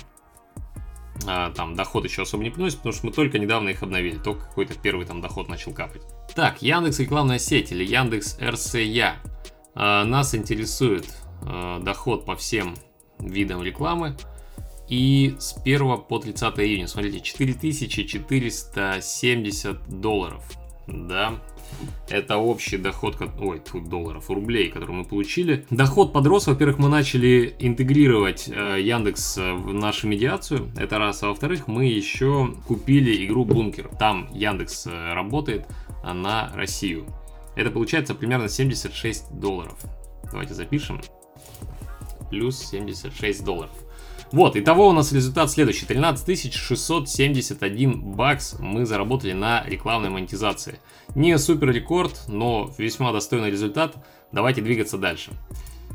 э, 1.25 1.51
там 1.55 1.75
доход 1.75 2.03
еще 2.03 2.23
особо 2.23 2.43
не 2.43 2.49
приносят, 2.49 2.79
потому 2.79 2.91
что 2.93 3.05
мы 3.05 3.13
только 3.13 3.39
недавно 3.39 3.69
их 3.69 3.81
обновили. 3.81 4.17
Только 4.17 4.43
какой-то 4.45 4.77
первый 4.77 5.05
там 5.05 5.21
доход 5.21 5.47
начал 5.47 5.73
капать. 5.73 6.01
Так, 6.35 6.61
Яндекс 6.61 6.99
рекламная 6.99 7.39
сеть 7.39 7.71
или 7.71 7.85
Яндекс 7.85 8.37
РСЯ. 8.41 9.15
Э, 9.75 10.03
нас 10.03 10.35
интересует 10.35 11.05
э, 11.43 11.79
доход 11.81 12.25
по 12.25 12.35
всем 12.35 12.75
видам 13.19 13.63
рекламы. 13.63 14.17
И 14.89 15.37
с 15.39 15.55
1 15.63 16.01
по 16.01 16.19
30 16.19 16.59
июня, 16.59 16.87
смотрите, 16.87 17.21
4470 17.21 19.87
долларов 19.87 20.58
да, 20.89 21.39
это 22.09 22.37
общий 22.37 22.77
доход, 22.77 23.17
ой, 23.39 23.59
тут 23.59 23.89
долларов, 23.89 24.29
рублей, 24.29 24.69
который 24.69 24.91
мы 24.91 25.05
получили. 25.05 25.65
Доход 25.69 26.13
подрос, 26.13 26.47
во-первых, 26.47 26.79
мы 26.79 26.89
начали 26.89 27.55
интегрировать 27.59 28.49
э, 28.49 28.81
Яндекс 28.81 29.37
в 29.37 29.73
нашу 29.73 30.07
медиацию, 30.07 30.71
это 30.77 30.97
раз, 30.97 31.23
а 31.23 31.27
во-вторых, 31.27 31.67
мы 31.67 31.85
еще 31.85 32.53
купили 32.67 33.25
игру 33.25 33.45
Бункер. 33.45 33.89
Там 33.99 34.29
Яндекс 34.33 34.87
э, 34.87 35.13
работает 35.13 35.67
на 36.03 36.51
Россию. 36.55 37.05
Это 37.55 37.71
получается 37.71 38.15
примерно 38.15 38.47
76 38.47 39.31
долларов. 39.33 39.77
Давайте 40.31 40.53
запишем. 40.53 41.01
Плюс 42.29 42.59
76 42.59 43.43
долларов. 43.43 43.71
Вот, 44.31 44.55
итого 44.55 44.87
у 44.87 44.91
нас 44.91 45.11
результат 45.11 45.49
следующий. 45.49 45.85
13 45.85 46.53
671 46.53 48.01
бакс 48.13 48.55
мы 48.59 48.85
заработали 48.85 49.33
на 49.33 49.63
рекламной 49.65 50.09
монетизации. 50.09 50.79
Не 51.15 51.37
супер 51.39 51.71
рекорд, 51.71 52.25
но 52.27 52.71
весьма 52.77 53.11
достойный 53.11 53.49
результат. 53.49 53.95
Давайте 54.31 54.61
двигаться 54.61 54.99
дальше. 54.99 55.31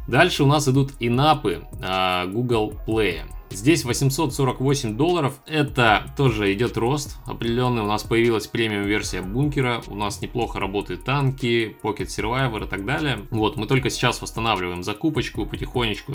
Дальше 0.07 0.45
у 0.45 0.47
нас 0.47 0.69
идут 0.69 0.93
инапы 1.01 1.67
а, 1.83 2.27
Google 2.27 2.75
Play. 2.87 3.23
Здесь 3.51 3.85
848 3.85 4.97
долларов, 4.97 5.39
это 5.47 6.13
тоже 6.17 6.53
идет 6.53 6.77
рост 6.77 7.19
определенный, 7.25 7.83
у 7.83 7.87
нас 7.87 8.03
появилась 8.03 8.49
премиум 8.49 8.85
версия 8.85 9.23
бункера, 9.23 9.81
у 9.87 9.95
нас 9.95 10.21
неплохо 10.21 10.59
работают 10.59 11.05
танки, 11.05 11.77
Pocket 11.83 12.07
Survivor 12.07 12.65
и 12.65 12.69
так 12.69 12.85
далее. 12.85 13.21
Вот, 13.31 13.57
мы 13.57 13.67
только 13.67 13.91
сейчас 13.91 14.21
восстанавливаем 14.21 14.83
закупочку 14.83 15.47
потихонечку, 15.47 16.15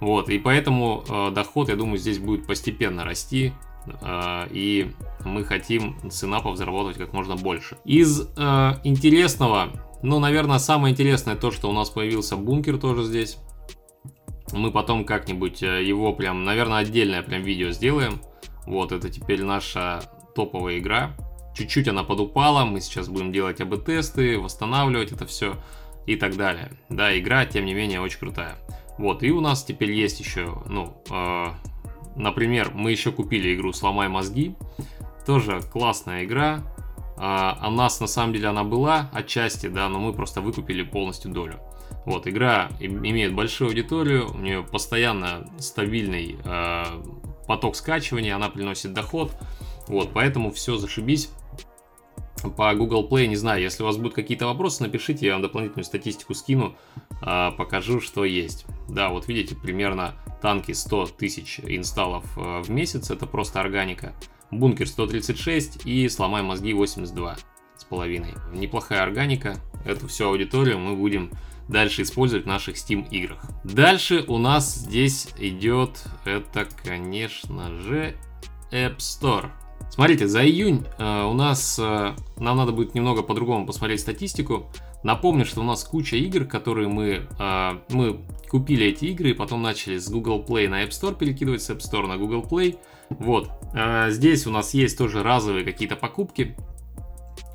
вот, 0.00 0.30
и 0.30 0.38
поэтому 0.38 1.04
э, 1.06 1.30
доход, 1.30 1.68
я 1.68 1.76
думаю, 1.76 1.98
здесь 1.98 2.18
будет 2.18 2.46
постепенно 2.46 3.04
расти, 3.04 3.52
э, 4.00 4.46
и 4.50 4.90
мы 5.26 5.44
хотим 5.44 5.98
с 6.10 6.24
инапов 6.24 6.56
заработать 6.56 6.96
как 6.96 7.12
можно 7.12 7.36
больше. 7.36 7.76
Из 7.84 8.28
э, 8.34 8.74
интересного, 8.84 9.68
ну, 10.02 10.18
наверное, 10.20 10.58
самое 10.58 10.92
интересное 10.92 11.36
то, 11.36 11.50
что 11.50 11.68
у 11.68 11.72
нас 11.72 11.90
появился 11.90 12.36
бункер 12.36 12.78
тоже 12.78 13.04
здесь. 13.04 13.38
Мы 14.52 14.70
потом 14.70 15.04
как-нибудь 15.04 15.62
э, 15.62 15.84
его 15.84 16.12
прям, 16.12 16.44
наверное, 16.44 16.78
отдельное 16.78 17.22
прям 17.22 17.42
видео 17.42 17.70
сделаем. 17.70 18.20
Вот, 18.66 18.92
это 18.92 19.10
теперь 19.10 19.42
наша 19.42 20.00
топовая 20.34 20.78
игра. 20.78 21.16
Чуть-чуть 21.54 21.88
она 21.88 22.04
подупала, 22.04 22.64
мы 22.64 22.80
сейчас 22.80 23.08
будем 23.08 23.32
делать 23.32 23.60
АБ-тесты, 23.60 24.38
восстанавливать 24.38 25.12
это 25.12 25.26
все 25.26 25.56
и 26.06 26.16
так 26.16 26.36
далее. 26.36 26.70
Да, 26.88 27.16
игра, 27.18 27.44
тем 27.44 27.66
не 27.66 27.74
менее, 27.74 28.00
очень 28.00 28.20
крутая. 28.20 28.56
Вот, 28.98 29.22
и 29.22 29.30
у 29.30 29.40
нас 29.40 29.64
теперь 29.64 29.92
есть 29.92 30.20
еще, 30.20 30.62
ну, 30.66 31.02
э, 31.10 31.46
например, 32.16 32.70
мы 32.74 32.90
еще 32.92 33.12
купили 33.12 33.54
игру 33.54 33.72
«Сломай 33.72 34.08
мозги». 34.08 34.54
Тоже 35.26 35.60
классная 35.60 36.24
игра. 36.24 36.62
Э, 37.18 37.54
у 37.66 37.70
нас, 37.70 38.00
на 38.00 38.06
самом 38.06 38.32
деле, 38.32 38.48
она 38.48 38.64
была 38.64 39.10
отчасти, 39.12 39.68
да, 39.68 39.88
но 39.88 39.98
мы 39.98 40.12
просто 40.12 40.40
выкупили 40.40 40.82
полностью 40.82 41.30
долю. 41.30 41.60
Вот, 42.04 42.26
игра 42.26 42.70
имеет 42.80 43.34
большую 43.34 43.68
аудиторию, 43.68 44.32
у 44.32 44.38
нее 44.38 44.62
постоянно 44.62 45.48
стабильный 45.58 46.38
э, 46.44 46.84
поток 47.46 47.76
скачивания, 47.76 48.34
она 48.34 48.48
приносит 48.48 48.92
доход. 48.92 49.32
Вот, 49.88 50.10
поэтому 50.12 50.50
все 50.50 50.76
зашибись. 50.76 51.30
По 52.56 52.74
Google 52.74 53.08
Play, 53.08 53.26
не 53.26 53.36
знаю, 53.36 53.62
если 53.62 53.82
у 53.82 53.86
вас 53.86 53.96
будут 53.96 54.14
какие-то 54.14 54.46
вопросы, 54.46 54.82
напишите, 54.82 55.26
я 55.26 55.32
вам 55.32 55.42
дополнительную 55.42 55.84
статистику 55.84 56.34
скину, 56.34 56.76
э, 57.22 57.50
покажу, 57.56 58.00
что 58.00 58.24
есть. 58.24 58.66
Да, 58.88 59.08
вот 59.08 59.28
видите, 59.28 59.56
примерно 59.56 60.14
танки 60.40 60.72
100 60.72 61.06
тысяч 61.18 61.60
инсталлов 61.60 62.24
э, 62.36 62.62
в 62.62 62.70
месяц, 62.70 63.10
это 63.10 63.26
просто 63.26 63.60
органика. 63.60 64.14
Бункер 64.50 64.86
136 64.86 65.84
и 65.84 66.08
сломай 66.08 66.42
мозги 66.42 66.72
82 66.72 67.36
с 67.76 67.84
половиной. 67.84 68.34
Неплохая 68.52 69.02
органика, 69.02 69.56
эту 69.84 70.06
всю 70.08 70.26
аудиторию 70.26 70.78
мы 70.78 70.96
будем 70.96 71.30
дальше 71.68 72.02
использовать 72.02 72.44
в 72.44 72.48
наших 72.48 72.76
Steam 72.76 73.08
играх. 73.10 73.44
Дальше 73.64 74.24
у 74.26 74.38
нас 74.38 74.74
здесь 74.74 75.28
идет, 75.38 76.02
это, 76.24 76.66
конечно 76.82 77.74
же, 77.80 78.16
App 78.70 78.98
Store. 78.98 79.50
Смотрите, 79.90 80.28
за 80.28 80.44
июнь 80.44 80.84
э, 80.98 81.24
у 81.24 81.32
нас, 81.32 81.78
э, 81.78 82.14
нам 82.36 82.56
надо 82.56 82.72
будет 82.72 82.94
немного 82.94 83.22
по-другому 83.22 83.66
посмотреть 83.66 84.00
статистику. 84.00 84.70
Напомню, 85.02 85.44
что 85.44 85.60
у 85.60 85.64
нас 85.64 85.84
куча 85.84 86.16
игр, 86.16 86.44
которые 86.44 86.88
мы, 86.88 87.26
э, 87.38 87.78
мы 87.90 88.20
купили 88.48 88.86
эти 88.86 89.06
игры 89.06 89.30
и 89.30 89.34
потом 89.34 89.62
начали 89.62 89.98
с 89.98 90.08
Google 90.08 90.44
Play 90.46 90.68
на 90.68 90.84
App 90.84 90.90
Store 90.90 91.16
перекидывать 91.16 91.62
с 91.62 91.70
App 91.70 91.78
Store 91.78 92.06
на 92.06 92.16
Google 92.16 92.42
Play. 92.42 92.78
Вот, 93.10 93.50
э, 93.74 94.10
здесь 94.10 94.46
у 94.46 94.50
нас 94.50 94.74
есть 94.74 94.98
тоже 94.98 95.22
разовые 95.22 95.64
какие-то 95.64 95.96
покупки. 95.96 96.56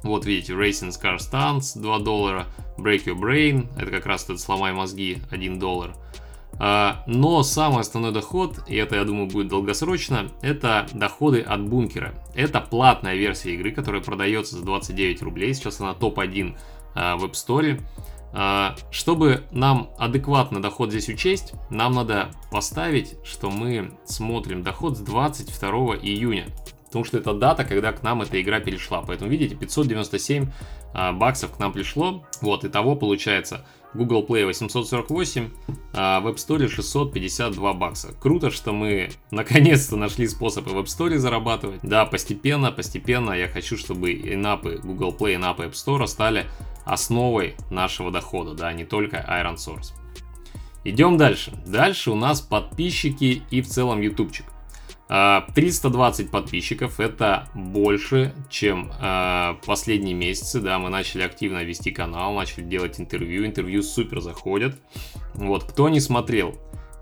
Вот 0.04 0.26
видите, 0.26 0.54
Racing 0.54 0.92
Car 1.02 1.18
Stunts 1.18 1.80
2 1.80 2.00
доллара, 2.00 2.46
Break 2.78 3.06
Your 3.06 3.20
Brain, 3.20 3.70
это 3.78 3.90
как 3.90 4.06
раз 4.06 4.26
этот 4.26 4.40
сломай 4.40 4.74
мозги 4.74 5.20
1 5.32 5.60
доллар. 5.60 5.96
Но 6.60 7.44
самый 7.44 7.82
основной 7.82 8.12
доход, 8.12 8.60
и 8.68 8.76
это, 8.76 8.96
я 8.96 9.04
думаю, 9.04 9.28
будет 9.28 9.48
долгосрочно, 9.48 10.30
это 10.42 10.88
доходы 10.94 11.42
от 11.42 11.68
бункера. 11.68 12.14
Это 12.36 12.62
платная 12.62 13.16
версия 13.16 13.54
игры, 13.54 13.72
которая 13.72 14.02
продается 14.02 14.58
за 14.58 14.64
29 14.64 15.22
рублей. 15.24 15.54
Сейчас 15.54 15.82
она 15.82 15.94
топ-1 15.94 16.56
а, 16.96 17.18
в 17.18 17.26
App 17.26 17.32
Store. 17.32 17.82
А, 18.36 18.76
чтобы 18.90 19.44
нам 19.52 19.92
адекватно 19.98 20.62
доход 20.62 20.90
здесь 20.90 21.08
учесть, 21.08 21.54
нам 21.70 21.94
надо 21.94 22.32
поставить, 22.52 23.16
что 23.24 23.52
мы 23.52 23.92
смотрим 24.06 24.64
доход 24.64 24.98
с 24.98 25.02
22 25.02 25.70
июня 25.98 26.48
потому 26.94 27.06
что 27.06 27.18
это 27.18 27.34
дата, 27.34 27.66
когда 27.66 27.92
к 27.92 28.04
нам 28.04 28.22
эта 28.22 28.40
игра 28.40 28.60
перешла. 28.60 29.02
Поэтому, 29.02 29.32
видите, 29.32 29.56
597 29.56 30.52
а, 30.94 31.12
баксов 31.12 31.56
к 31.56 31.60
нам 31.60 31.74
пришло. 31.74 32.24
Вот, 32.40 32.64
и 32.66 32.70
того 32.70 32.96
получается 32.96 33.66
Google 33.96 34.24
Play 34.24 34.46
848, 34.46 35.50
а 35.94 36.20
в 36.20 36.28
App 36.28 36.36
Store 36.36 36.68
652 36.68 37.74
бакса. 37.74 38.14
Круто, 38.22 38.52
что 38.52 38.74
мы 38.74 39.10
наконец-то 39.32 39.96
нашли 39.96 40.28
способ 40.28 40.68
и 40.68 40.70
в 40.70 40.78
App 40.78 40.86
Store 40.86 41.18
зарабатывать. 41.18 41.80
Да, 41.82 42.06
постепенно, 42.06 42.72
постепенно 42.72 43.32
я 43.32 43.48
хочу, 43.48 43.76
чтобы 43.76 44.14
инапы 44.14 44.80
Google 44.84 45.16
Play, 45.18 45.36
инапы 45.36 45.64
App 45.64 45.72
Store 45.72 46.06
стали 46.06 46.46
основой 46.86 47.56
нашего 47.72 48.12
дохода, 48.12 48.54
да, 48.54 48.72
не 48.72 48.86
только 48.86 49.18
Iron 49.18 49.56
Source. 49.56 49.94
Идем 50.84 51.18
дальше. 51.18 51.54
Дальше 51.66 52.12
у 52.12 52.16
нас 52.16 52.40
подписчики 52.42 53.42
и 53.50 53.62
в 53.64 53.68
целом 53.68 54.00
ютубчик. 54.02 54.53
320 55.14 56.26
а, 56.26 56.30
подписчиков 56.32 57.00
это 57.00 57.48
больше, 57.54 58.34
чем 58.50 58.92
э, 59.00 59.54
последние 59.64 60.16
месяцы. 60.16 60.60
Да, 60.60 60.80
мы 60.80 60.90
начали 60.90 61.22
активно 61.22 61.64
вести 61.64 61.92
канал, 61.92 62.34
начали 62.34 62.64
делать 62.64 63.00
интервью. 63.00 63.46
Интервью 63.46 63.84
супер 63.84 64.22
заходят. 64.22 64.76
Вот, 65.36 65.66
кто 65.66 65.88
не 65.90 66.00
смотрел, 66.00 66.56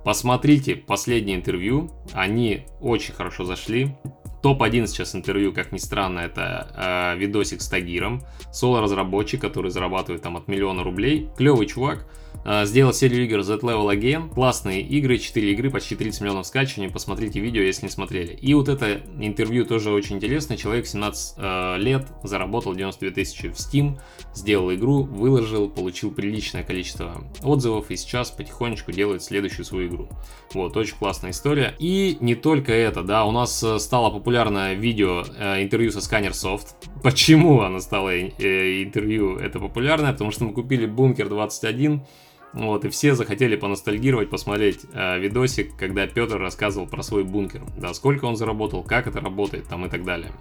посмотрите 0.03 0.75
последнее 0.75 1.37
интервью. 1.37 1.89
Они 2.11 2.65
очень 2.81 3.13
хорошо 3.13 3.45
зашли. 3.45 3.95
Топ-1 4.43 4.87
сейчас 4.87 5.15
интервью, 5.15 5.53
как 5.53 5.71
ни 5.71 5.77
странно, 5.77 6.19
это 6.19 7.13
э, 7.15 7.17
видосик 7.17 7.61
с 7.61 7.69
Тагиром. 7.69 8.23
Соло-разработчик, 8.51 9.39
который 9.39 9.71
зарабатывает 9.71 10.21
там 10.21 10.35
от 10.35 10.49
миллиона 10.49 10.83
рублей. 10.83 11.29
Клевый 11.37 11.65
чувак. 11.65 12.05
А, 12.43 12.65
сделал 12.65 12.93
серию 12.93 13.25
игр 13.25 13.41
Z-Level 13.41 13.95
Again. 13.95 14.29
Классные 14.33 14.81
игры, 14.81 15.17
4 15.17 15.51
игры, 15.51 15.69
почти 15.69 15.95
30 15.95 16.21
миллионов 16.21 16.47
скачиваний. 16.47 16.91
Посмотрите 16.91 17.39
видео, 17.39 17.61
если 17.61 17.85
не 17.85 17.91
смотрели. 17.91 18.33
И 18.33 18.53
вот 18.53 18.69
это 18.69 19.01
интервью 19.19 19.65
тоже 19.65 19.91
очень 19.91 20.17
интересно. 20.17 20.57
Человек 20.57 20.87
17 20.87 21.35
э, 21.37 21.77
лет, 21.77 22.07
заработал 22.23 22.73
92 22.73 23.11
тысячи 23.11 23.49
в 23.49 23.53
Steam, 23.53 23.99
сделал 24.33 24.73
игру, 24.73 25.03
выложил, 25.03 25.69
получил 25.69 26.11
приличное 26.11 26.63
количество 26.63 27.23
отзывов 27.43 27.91
и 27.91 27.95
сейчас 27.95 28.31
потихонечку 28.31 28.91
делает 28.91 29.23
следующую 29.23 29.65
свою 29.65 29.87
игру. 29.87 30.09
Вот, 30.53 30.75
очень 30.77 30.97
классная 30.97 31.31
история. 31.31 31.75
И 31.79 32.17
не 32.19 32.35
только 32.35 32.73
это, 32.73 33.03
да, 33.03 33.25
у 33.25 33.31
нас 33.31 33.63
э, 33.63 33.79
стало 33.79 34.09
популярное 34.09 34.73
видео 34.73 35.23
э, 35.37 35.61
интервью 35.61 35.91
со 35.91 35.99
Scanner 35.99 36.31
Soft. 36.31 36.75
Почему 37.03 37.61
оно 37.61 37.79
стало 37.79 38.09
э, 38.09 38.83
интервью 38.83 39.37
это 39.37 39.59
популярное? 39.59 40.11
Потому 40.11 40.31
что 40.31 40.45
мы 40.45 40.53
купили 40.53 40.85
Бункер 40.85 41.29
21 41.29 42.01
вот, 42.53 42.83
и 42.83 42.89
все 42.89 43.15
захотели 43.15 43.55
поностальгировать, 43.55 44.29
посмотреть 44.29 44.81
э, 44.93 45.19
видосик, 45.19 45.75
когда 45.77 46.05
Петр 46.07 46.37
рассказывал 46.37 46.87
про 46.87 47.01
свой 47.01 47.23
бункер. 47.23 47.63
Да, 47.77 47.93
сколько 47.93 48.25
он 48.25 48.35
заработал, 48.35 48.83
как 48.83 49.07
это 49.07 49.21
работает, 49.21 49.67
там 49.67 49.85
и 49.85 49.89
так 49.89 50.03
далее. 50.03 50.31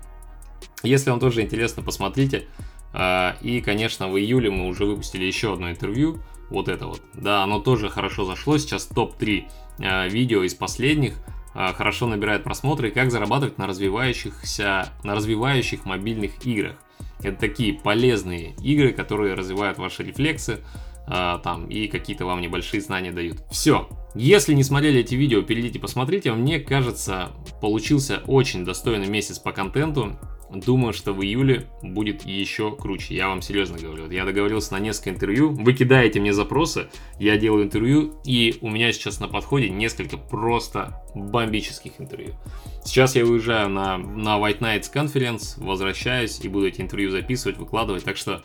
Если 0.83 1.11
вам 1.11 1.21
тоже 1.21 1.43
интересно, 1.43 1.83
посмотрите. 1.83 2.47
Э, 2.93 3.35
и, 3.43 3.61
конечно, 3.61 4.09
в 4.09 4.19
июле 4.19 4.51
мы 4.51 4.67
уже 4.67 4.85
выпустили 4.85 5.25
еще 5.25 5.53
одно 5.53 5.71
интервью. 5.71 6.19
Вот 6.49 6.69
это 6.69 6.87
вот. 6.87 7.01
Да, 7.15 7.45
оно 7.45 7.61
тоже 7.61 7.89
хорошо 7.89 8.25
зашло. 8.25 8.59
Сейчас 8.59 8.87
топ-3 8.87 9.45
э, 9.79 10.09
видео 10.09 10.43
из 10.43 10.55
последних 10.55 11.15
э, 11.55 11.73
хорошо 11.75 12.09
набирает 12.09 12.43
просмотры. 12.43 12.91
Как 12.91 13.13
зарабатывать 13.13 13.57
на 13.59 13.69
развивающихся, 13.69 14.93
на 15.05 15.15
развивающих 15.15 15.85
мобильных 15.85 16.45
играх. 16.45 16.75
Это 17.23 17.39
такие 17.39 17.75
полезные 17.75 18.55
игры, 18.63 18.93
которые 18.93 19.35
развивают 19.35 19.79
ваши 19.79 20.03
рефлексы, 20.03 20.61
там 21.07 21.67
и 21.67 21.89
какие-то 21.89 22.25
вам 22.25 22.41
небольшие 22.41 22.81
знания 22.81 23.13
дают. 23.13 23.43
Все. 23.51 23.89
Если 24.15 24.55
не 24.55 24.65
смотрели 24.65 25.01
эти 25.01 25.15
видео, 25.15 25.43
перейдите 25.43 25.79
посмотрите. 25.79 26.33
Мне 26.33 26.59
кажется, 26.59 27.31
получился 27.61 28.23
очень 28.27 28.65
достойный 28.65 29.09
месяц 29.09 29.39
по 29.39 29.53
контенту. 29.53 30.19
Думаю, 30.53 30.93
что 30.93 31.13
в 31.13 31.23
июле 31.23 31.69
будет 31.81 32.27
еще 32.27 32.75
круче. 32.75 33.15
Я 33.15 33.29
вам 33.29 33.41
серьезно 33.41 33.79
говорю. 33.79 34.11
Я 34.11 34.25
договорился 34.25 34.73
на 34.73 34.81
несколько 34.81 35.11
интервью. 35.11 35.51
Вы 35.51 35.75
кидаете 35.75 36.19
мне 36.19 36.33
запросы, 36.33 36.89
я 37.21 37.37
делаю 37.37 37.63
интервью, 37.63 38.21
и 38.25 38.57
у 38.61 38.69
меня 38.69 38.93
сейчас 38.93 39.21
на 39.21 39.29
подходе 39.29 39.71
несколько 39.71 40.17
просто 40.17 41.05
бомбических 41.15 41.93
интервью. 41.99 42.35
Сейчас 42.85 43.15
я 43.15 43.25
уезжаю 43.25 43.69
на, 43.69 43.97
на 43.97 44.41
White 44.41 44.59
Nights 44.59 44.93
Conference, 44.93 45.55
возвращаюсь 45.65 46.41
и 46.41 46.49
буду 46.49 46.67
эти 46.67 46.81
интервью 46.81 47.11
записывать, 47.11 47.57
выкладывать. 47.57 48.03
Так 48.03 48.17
что 48.17 48.43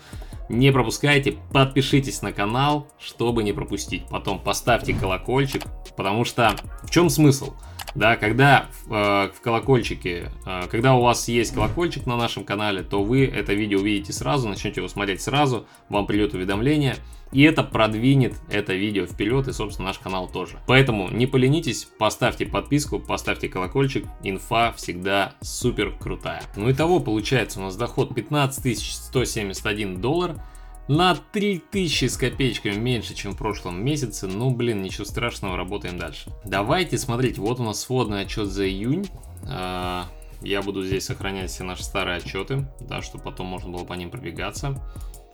не 0.49 0.71
пропускайте, 0.71 1.37
подпишитесь 1.51 2.21
на 2.21 2.31
канал, 2.31 2.87
чтобы 2.99 3.43
не 3.43 3.53
пропустить. 3.53 4.05
Потом 4.09 4.39
поставьте 4.39 4.93
колокольчик, 4.93 5.63
потому 5.95 6.25
что 6.25 6.55
в 6.83 6.89
чем 6.89 7.09
смысл? 7.09 7.53
Да, 7.95 8.17
когда 8.17 8.67
э, 8.87 8.89
в 8.89 9.41
колокольчике, 9.41 10.29
э, 10.45 10.63
когда 10.69 10.95
у 10.95 11.01
вас 11.01 11.29
есть 11.29 11.53
колокольчик 11.53 12.05
на 12.05 12.17
нашем 12.17 12.43
канале, 12.43 12.83
то 12.83 13.01
вы 13.01 13.25
это 13.25 13.53
видео 13.53 13.79
увидите 13.79 14.11
сразу, 14.11 14.49
начнете 14.49 14.81
его 14.81 14.89
смотреть 14.89 15.21
сразу, 15.21 15.65
вам 15.87 16.05
придет 16.05 16.33
уведомление, 16.33 16.97
и 17.35 17.41
это 17.41 17.63
продвинет 17.63 18.33
это 18.49 18.73
видео 18.73 19.05
вперед 19.05 19.49
и, 19.49 19.51
собственно, 19.51 19.89
наш 19.89 19.99
канал 19.99 20.29
тоже. 20.29 20.57
Поэтому 20.67 21.09
не 21.09 21.27
поленитесь, 21.27 21.83
поставьте 21.83 22.45
подписку, 22.45 22.97
поставьте 22.97 23.49
колокольчик, 23.49 24.05
инфа 24.23 24.71
всегда 24.71 25.33
супер 25.41 25.91
крутая. 25.99 26.43
Ну 26.55 26.69
и 26.69 26.73
того 26.73 27.01
получается 27.01 27.59
у 27.59 27.63
нас 27.63 27.75
доход 27.75 28.15
15 28.15 28.79
171 28.79 29.99
доллар, 29.99 30.41
на 30.87 31.13
3000 31.15 32.05
с 32.05 32.15
копеечками 32.15 32.75
меньше, 32.75 33.13
чем 33.13 33.33
в 33.33 33.37
прошлом 33.37 33.83
месяце. 33.83 34.27
Ну, 34.27 34.51
блин, 34.51 34.81
ничего 34.81 35.03
страшного, 35.03 35.57
работаем 35.57 35.97
дальше. 35.97 36.31
Давайте 36.45 36.97
смотреть, 36.97 37.37
вот 37.37 37.59
у 37.59 37.63
нас 37.63 37.81
сводный 37.81 38.21
отчет 38.21 38.47
за 38.47 38.65
июнь. 38.65 39.07
А, 39.43 40.05
я 40.41 40.61
буду 40.61 40.85
здесь 40.85 41.03
сохранять 41.03 41.49
все 41.49 41.65
наши 41.65 41.83
старые 41.83 42.17
отчеты, 42.17 42.65
да, 42.79 43.01
чтобы 43.01 43.25
потом 43.25 43.47
можно 43.47 43.71
было 43.71 43.83
по 43.83 43.93
ним 43.93 44.09
пробегаться. 44.09 44.81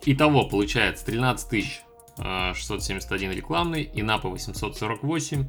Итого 0.04 0.48
получается 0.48 1.06
13 1.06 1.82
671 2.16 3.30
а, 3.30 3.34
рекламный, 3.34 3.90
инапы 3.94 4.28
848, 4.28 5.48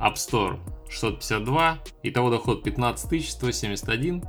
App 0.00 0.14
Store 0.14 0.58
652, 0.88 1.78
итого 2.04 2.30
доход 2.30 2.62
15 2.62 3.30
171. 3.30 4.24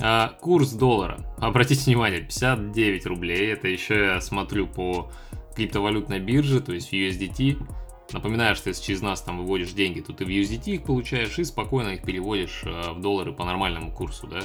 А, 0.00 0.28
курс 0.40 0.72
доллара, 0.72 1.20
обратите 1.38 1.84
внимание, 1.84 2.20
59 2.20 3.06
рублей, 3.06 3.52
это 3.52 3.68
еще 3.68 4.06
я 4.06 4.20
смотрю 4.20 4.66
по 4.66 5.10
криптовалютной 5.54 6.18
бирже, 6.18 6.60
то 6.60 6.72
есть 6.72 6.92
USDT. 6.92 7.64
Напоминаю, 8.12 8.54
что 8.54 8.68
если 8.68 8.82
через 8.82 9.02
нас 9.02 9.22
там 9.22 9.38
выводишь 9.38 9.72
деньги, 9.72 10.00
то 10.00 10.12
ты 10.12 10.24
в 10.24 10.28
USDT 10.28 10.74
их 10.74 10.82
получаешь 10.84 11.38
и 11.38 11.44
спокойно 11.44 11.90
их 11.90 12.02
переводишь 12.02 12.62
а, 12.66 12.92
в 12.92 13.00
доллары 13.00 13.32
по 13.32 13.44
нормальному 13.44 13.92
курсу, 13.92 14.26
да. 14.26 14.40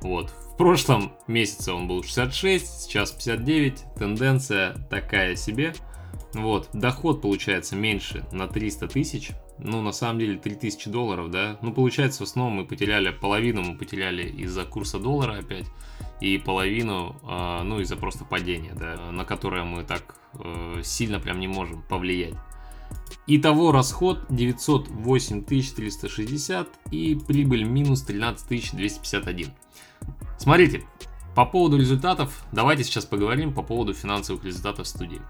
Вот. 0.00 0.30
В 0.30 0.56
прошлом 0.56 1.12
месяце 1.26 1.72
он 1.72 1.88
был 1.88 2.02
66, 2.02 2.82
сейчас 2.82 3.12
59, 3.12 3.84
тенденция 3.98 4.74
такая 4.90 5.36
себе. 5.36 5.74
Вот, 6.34 6.68
доход 6.72 7.22
получается 7.22 7.76
меньше 7.76 8.26
на 8.32 8.46
300 8.46 8.88
тысяч, 8.88 9.30
ну, 9.58 9.80
на 9.80 9.92
самом 9.92 10.18
деле, 10.18 10.38
3000 10.38 10.90
долларов, 10.90 11.30
да. 11.30 11.58
Ну, 11.62 11.72
получается, 11.72 12.24
в 12.24 12.28
основном 12.28 12.58
мы 12.58 12.66
потеряли, 12.66 13.10
половину 13.10 13.62
мы 13.62 13.76
потеряли 13.76 14.28
из-за 14.28 14.64
курса 14.64 14.98
доллара 14.98 15.38
опять, 15.38 15.66
и 16.20 16.38
половину, 16.38 17.16
э, 17.22 17.62
ну, 17.62 17.80
из-за 17.80 17.96
просто 17.96 18.24
падения, 18.24 18.74
да, 18.74 19.10
на 19.10 19.24
которое 19.24 19.64
мы 19.64 19.84
так 19.84 20.16
э, 20.34 20.82
сильно 20.82 21.20
прям 21.20 21.40
не 21.40 21.48
можем 21.48 21.82
повлиять. 21.82 22.34
Итого 23.26 23.72
расход 23.72 24.20
908 24.28 25.42
360 25.44 26.68
и 26.90 27.18
прибыль 27.26 27.64
минус 27.64 28.02
13 28.02 28.76
251. 28.76 29.52
Смотрите, 30.38 30.84
по 31.34 31.44
поводу 31.44 31.76
результатов, 31.76 32.44
давайте 32.52 32.84
сейчас 32.84 33.04
поговорим 33.04 33.52
по 33.52 33.62
поводу 33.62 33.94
финансовых 33.94 34.44
результатов 34.44 34.86
студии. 34.86 35.20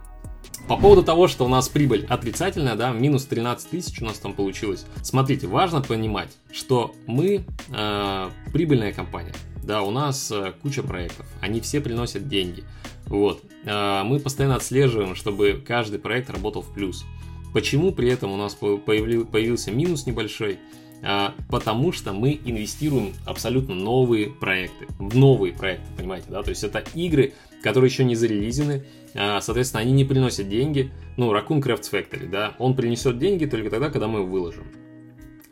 По 0.68 0.76
поводу 0.76 1.02
того, 1.02 1.28
что 1.28 1.44
у 1.44 1.48
нас 1.48 1.68
прибыль 1.68 2.06
отрицательная, 2.08 2.74
да, 2.74 2.90
минус 2.90 3.24
13 3.26 3.70
тысяч 3.70 4.00
у 4.02 4.04
нас 4.04 4.18
там 4.18 4.32
получилось. 4.32 4.84
Смотрите, 5.02 5.46
важно 5.46 5.80
понимать, 5.80 6.30
что 6.50 6.94
мы 7.06 7.44
э, 7.68 8.30
прибыльная 8.52 8.92
компания. 8.92 9.34
Да, 9.62 9.82
у 9.82 9.90
нас 9.90 10.30
э, 10.32 10.52
куча 10.62 10.82
проектов, 10.82 11.26
они 11.40 11.60
все 11.60 11.80
приносят 11.80 12.28
деньги. 12.28 12.64
Вот. 13.06 13.42
Э, 13.64 14.02
мы 14.04 14.18
постоянно 14.18 14.56
отслеживаем, 14.56 15.14
чтобы 15.14 15.62
каждый 15.64 15.98
проект 16.00 16.30
работал 16.30 16.62
в 16.62 16.72
плюс. 16.72 17.04
Почему 17.52 17.92
при 17.92 18.08
этом 18.08 18.32
у 18.32 18.36
нас 18.36 18.54
появил, 18.54 19.24
появился 19.24 19.70
минус 19.70 20.06
небольшой? 20.06 20.58
А, 21.02 21.34
потому 21.50 21.92
что 21.92 22.12
мы 22.12 22.40
инвестируем 22.44 23.14
абсолютно 23.24 23.74
новые 23.74 24.28
проекты, 24.28 24.86
в 24.98 25.16
новые 25.16 25.52
проекты, 25.52 25.86
понимаете, 25.96 26.26
да, 26.30 26.42
то 26.42 26.50
есть 26.50 26.64
это 26.64 26.82
игры, 26.94 27.34
которые 27.62 27.90
еще 27.90 28.04
не 28.04 28.14
зарелизены, 28.14 28.84
соответственно, 29.16 29.82
они 29.82 29.92
не 29.92 30.04
приносят 30.04 30.48
деньги, 30.48 30.92
ну, 31.16 31.32
Raccoon 31.32 31.62
Crafts 31.62 31.90
Factory, 31.90 32.28
да, 32.28 32.54
он 32.58 32.74
принесет 32.74 33.18
деньги 33.18 33.46
только 33.46 33.70
тогда, 33.70 33.90
когда 33.90 34.08
мы 34.08 34.20
его 34.20 34.28
выложим. 34.28 34.64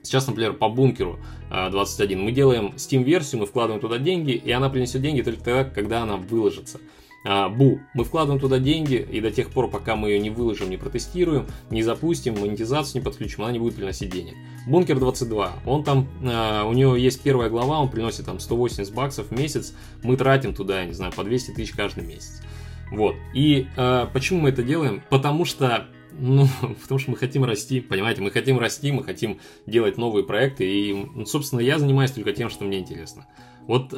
Сейчас, 0.04 0.26
например, 0.26 0.52
по 0.52 0.68
бункеру 0.68 1.18
21 1.48 2.18
а, 2.18 2.22
мы 2.22 2.32
делаем 2.32 2.74
Steam-версию, 2.76 3.40
мы 3.40 3.46
вкладываем 3.46 3.80
туда 3.80 3.98
деньги, 3.98 4.32
и 4.32 4.50
она 4.50 4.68
принесет 4.68 5.00
деньги 5.00 5.22
только 5.22 5.42
тогда, 5.42 5.64
когда 5.64 6.02
она 6.02 6.16
выложится. 6.16 6.78
А, 7.26 7.48
бу, 7.48 7.80
мы 7.94 8.04
вкладываем 8.04 8.38
туда 8.38 8.58
деньги, 8.58 8.96
и 8.96 9.22
до 9.22 9.30
тех 9.30 9.50
пор, 9.50 9.70
пока 9.70 9.96
мы 9.96 10.10
ее 10.10 10.18
не 10.18 10.28
выложим, 10.28 10.68
не 10.68 10.76
протестируем, 10.76 11.46
не 11.70 11.82
запустим, 11.82 12.34
монетизацию 12.38 13.00
не 13.00 13.04
подключим, 13.04 13.44
она 13.44 13.52
не 13.52 13.58
будет 13.58 13.76
приносить 13.76 14.10
денег. 14.10 14.34
Бункер 14.66 14.98
22, 14.98 15.54
он 15.64 15.84
там, 15.84 16.06
а, 16.22 16.64
у 16.64 16.74
него 16.74 16.96
есть 16.96 17.22
первая 17.22 17.48
глава, 17.48 17.80
он 17.80 17.88
приносит 17.88 18.26
там 18.26 18.40
180 18.40 18.92
баксов 18.92 19.28
в 19.28 19.30
месяц, 19.30 19.74
мы 20.02 20.18
тратим 20.18 20.54
туда, 20.54 20.80
я 20.80 20.86
не 20.86 20.92
знаю, 20.92 21.12
по 21.12 21.24
200 21.24 21.52
тысяч 21.52 21.72
каждый 21.72 22.04
месяц. 22.04 22.42
Вот, 22.90 23.16
и 23.34 23.66
а, 23.76 24.06
почему 24.06 24.40
мы 24.40 24.50
это 24.50 24.62
делаем? 24.62 25.02
Потому 25.10 25.44
что 25.44 25.86
ну, 26.12 26.46
потому 26.82 26.98
что 26.98 27.10
мы 27.10 27.16
хотим 27.16 27.44
расти, 27.44 27.80
понимаете, 27.80 28.22
мы 28.22 28.30
хотим 28.30 28.58
расти, 28.58 28.92
мы 28.92 29.02
хотим 29.02 29.40
делать 29.66 29.98
новые 29.98 30.24
проекты, 30.24 30.64
и, 30.64 31.24
собственно, 31.26 31.60
я 31.60 31.78
занимаюсь 31.78 32.12
только 32.12 32.32
тем, 32.32 32.50
что 32.50 32.64
мне 32.64 32.78
интересно. 32.78 33.26
Вот 33.66 33.92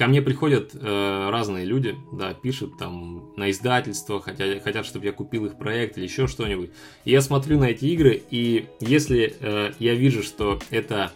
Ко 0.00 0.06
мне 0.06 0.22
приходят 0.22 0.70
э, 0.72 1.28
разные 1.30 1.66
люди, 1.66 1.94
да, 2.10 2.32
пишут 2.32 2.78
там 2.78 3.34
на 3.36 3.50
издательство, 3.50 4.18
хотят, 4.18 4.62
хотят, 4.62 4.86
чтобы 4.86 5.04
я 5.04 5.12
купил 5.12 5.44
их 5.44 5.58
проект 5.58 5.98
или 5.98 6.04
еще 6.04 6.26
что-нибудь. 6.26 6.70
И 7.04 7.10
я 7.10 7.20
смотрю 7.20 7.58
на 7.58 7.64
эти 7.64 7.84
игры, 7.84 8.22
и 8.30 8.64
если 8.80 9.36
э, 9.38 9.72
я 9.78 9.94
вижу, 9.94 10.22
что 10.22 10.58
это 10.70 11.12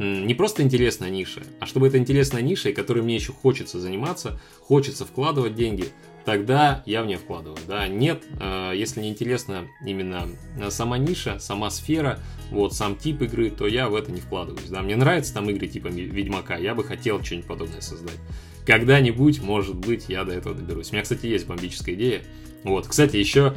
не 0.00 0.34
просто 0.34 0.62
интересная 0.62 1.10
ниша, 1.10 1.42
а 1.60 1.66
чтобы 1.66 1.88
это 1.88 1.98
интересная 1.98 2.40
ниша, 2.42 2.70
и 2.70 2.72
которой 2.72 3.02
мне 3.02 3.16
еще 3.16 3.32
хочется 3.32 3.78
заниматься, 3.78 4.40
хочется 4.62 5.04
вкладывать 5.04 5.54
деньги, 5.54 5.88
тогда 6.24 6.82
я 6.86 7.02
в 7.02 7.06
нее 7.06 7.18
вкладываю. 7.18 7.58
Да, 7.68 7.86
нет, 7.86 8.22
э, 8.40 8.72
если 8.74 9.02
не 9.02 9.10
интересна 9.10 9.66
именно 9.84 10.28
сама 10.70 10.96
ниша, 10.96 11.38
сама 11.38 11.70
сфера, 11.70 12.18
вот 12.50 12.74
сам 12.74 12.96
тип 12.96 13.20
игры, 13.22 13.50
то 13.50 13.66
я 13.66 13.88
в 13.88 13.94
это 13.94 14.10
не 14.10 14.20
вкладываюсь. 14.20 14.70
Да, 14.70 14.80
мне 14.80 14.96
нравятся 14.96 15.34
там 15.34 15.50
игры 15.50 15.66
типа 15.66 15.88
Ведьмака, 15.88 16.56
я 16.56 16.74
бы 16.74 16.82
хотел 16.82 17.22
что-нибудь 17.22 17.46
подобное 17.46 17.82
создать. 17.82 18.18
Когда-нибудь, 18.66 19.42
может 19.42 19.76
быть, 19.76 20.06
я 20.08 20.24
до 20.24 20.32
этого 20.32 20.54
доберусь. 20.54 20.90
У 20.90 20.92
меня, 20.92 21.02
кстати, 21.02 21.26
есть 21.26 21.46
бомбическая 21.46 21.94
идея. 21.94 22.22
Вот, 22.62 22.86
кстати, 22.86 23.16
еще 23.16 23.54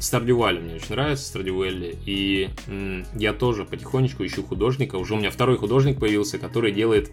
Стардювали 0.00 0.58
мне 0.58 0.74
очень 0.74 0.90
нравится, 0.90 1.26
Стардювелли, 1.26 1.96
и 2.06 2.50
я 3.14 3.32
тоже 3.32 3.64
потихонечку 3.64 4.24
ищу 4.24 4.42
художника. 4.42 4.96
Уже 4.96 5.14
у 5.14 5.16
меня 5.18 5.30
второй 5.30 5.56
художник 5.58 6.00
появился, 6.00 6.38
который 6.38 6.72
делает 6.72 7.12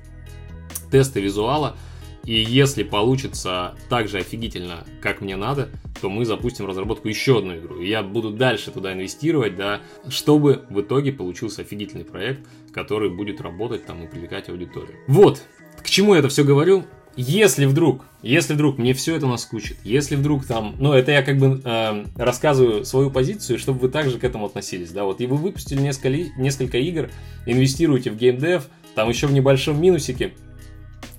тесты 0.92 1.22
визуала, 1.22 1.78
и 2.24 2.34
если 2.34 2.84
получится 2.84 3.76
так 3.90 4.08
же 4.08 4.20
офигительно, 4.20 4.86
как 5.02 5.22
мне 5.22 5.36
надо, 5.36 5.70
то 6.02 6.10
мы 6.10 6.26
запустим 6.26 6.68
разработку 6.68 7.08
еще 7.08 7.40
одну 7.40 7.58
игру. 7.58 7.80
И 7.80 7.88
я 7.88 8.04
буду 8.04 8.32
дальше 8.32 8.72
туда 8.72 8.94
инвестировать, 8.94 9.56
да, 9.56 9.82
чтобы 10.08 10.66
в 10.70 10.82
итоге 10.82 11.12
получился 11.12 11.62
офигительный 11.62 12.06
проект, 12.06 12.48
который 12.74 13.10
будет 13.10 13.42
работать 13.42 13.86
там 13.86 14.04
и 14.04 14.08
привлекать 14.08 14.50
аудиторию. 14.50 14.98
Вот, 15.08 15.42
к 15.82 15.90
чему 15.90 16.14
я 16.14 16.20
это 16.20 16.30
все 16.30 16.44
говорю? 16.44 16.86
Если 17.18 17.66
вдруг, 17.66 18.06
если 18.22 18.54
вдруг 18.54 18.78
мне 18.78 18.94
все 18.94 19.16
это 19.16 19.28
наскучит, 19.28 19.78
если 19.84 20.16
вдруг 20.16 20.46
там, 20.46 20.76
ну 20.80 20.94
это 20.94 21.12
я 21.12 21.24
как 21.24 21.38
бы 21.38 21.62
э, 21.64 22.06
рассказываю 22.16 22.86
свою 22.86 23.12
позицию, 23.12 23.60
чтобы 23.60 23.80
вы 23.80 23.90
также 23.90 24.18
к 24.18 24.24
этому 24.24 24.46
относились, 24.46 24.92
да, 24.92 25.04
вот 25.04 25.20
и 25.20 25.28
вы 25.28 25.36
выпустили 25.36 25.82
несколько, 25.82 26.10
несколько 26.40 26.78
игр, 26.78 27.10
инвестируете 27.46 28.12
в 28.12 28.16
геймдев, 28.16 28.70
там 28.96 29.10
еще 29.10 29.28
в 29.28 29.34
небольшом 29.34 29.82
минусике, 29.82 30.34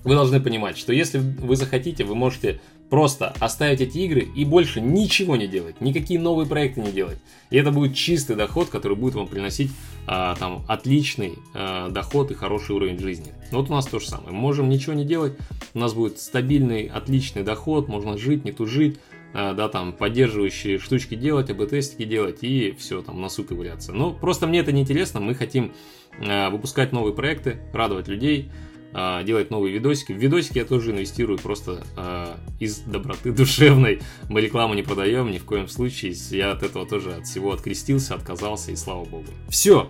вы 0.03 0.15
должны 0.15 0.41
понимать, 0.41 0.77
что 0.77 0.93
если 0.93 1.19
вы 1.19 1.55
захотите, 1.55 2.03
вы 2.03 2.15
можете 2.15 2.59
просто 2.89 3.33
оставить 3.39 3.81
эти 3.81 3.97
игры 3.99 4.27
и 4.35 4.45
больше 4.45 4.81
ничего 4.81 5.35
не 5.35 5.47
делать, 5.47 5.81
никакие 5.81 6.19
новые 6.19 6.47
проекты 6.47 6.81
не 6.81 6.91
делать. 6.91 7.17
И 7.49 7.57
это 7.57 7.71
будет 7.71 7.95
чистый 7.95 8.35
доход, 8.35 8.69
который 8.69 8.95
будет 8.95 9.15
вам 9.15 9.27
приносить 9.27 9.71
а, 10.05 10.35
там 10.35 10.63
отличный 10.67 11.33
а, 11.53 11.89
доход 11.89 12.31
и 12.31 12.33
хороший 12.35 12.75
уровень 12.75 12.99
жизни. 12.99 13.33
Вот 13.51 13.69
у 13.69 13.73
нас 13.73 13.85
то 13.85 13.99
же 13.99 14.07
самое. 14.07 14.31
Можем 14.31 14.69
ничего 14.69 14.93
не 14.93 15.05
делать, 15.05 15.37
у 15.73 15.79
нас 15.79 15.93
будет 15.93 16.19
стабильный, 16.19 16.87
отличный 16.87 17.43
доход, 17.43 17.87
можно 17.87 18.17
жить, 18.17 18.45
не 18.45 18.51
тужить, 18.51 18.99
а, 19.33 19.53
да, 19.53 19.67
там, 19.67 19.93
поддерживающие 19.93 20.77
штучки 20.77 21.15
делать, 21.15 21.49
АБ-тестики 21.49 22.05
делать 22.05 22.39
и 22.41 22.75
все, 22.77 23.01
там, 23.01 23.19
носу 23.19 23.43
ковыряться. 23.43 23.91
Но 23.91 24.11
просто 24.13 24.45
мне 24.45 24.59
это 24.59 24.71
не 24.71 24.81
интересно, 24.81 25.19
мы 25.19 25.33
хотим 25.33 25.73
а, 26.19 26.51
выпускать 26.51 26.91
новые 26.91 27.15
проекты, 27.15 27.57
радовать 27.73 28.07
людей, 28.07 28.51
а, 28.93 29.23
делать 29.23 29.49
новые 29.49 29.73
видосики. 29.73 30.13
В 30.13 30.17
видосики 30.17 30.59
я 30.59 30.65
тоже 30.65 30.91
инвестирую 30.91 31.39
просто 31.39 31.83
э, 31.97 32.35
из 32.59 32.79
доброты 32.79 33.31
душевной. 33.31 34.01
Мы 34.29 34.41
рекламу 34.41 34.75
не 34.75 34.83
продаем 34.83 35.31
ни 35.31 35.39
в 35.39 35.45
коем 35.45 35.67
случае. 35.67 36.13
Я 36.29 36.51
от 36.51 36.63
этого 36.63 36.85
тоже 36.85 37.13
от 37.13 37.25
всего 37.25 37.51
открестился, 37.53 38.13
отказался 38.13 38.71
и 38.71 38.75
слава 38.75 39.03
богу. 39.05 39.25
Все. 39.49 39.89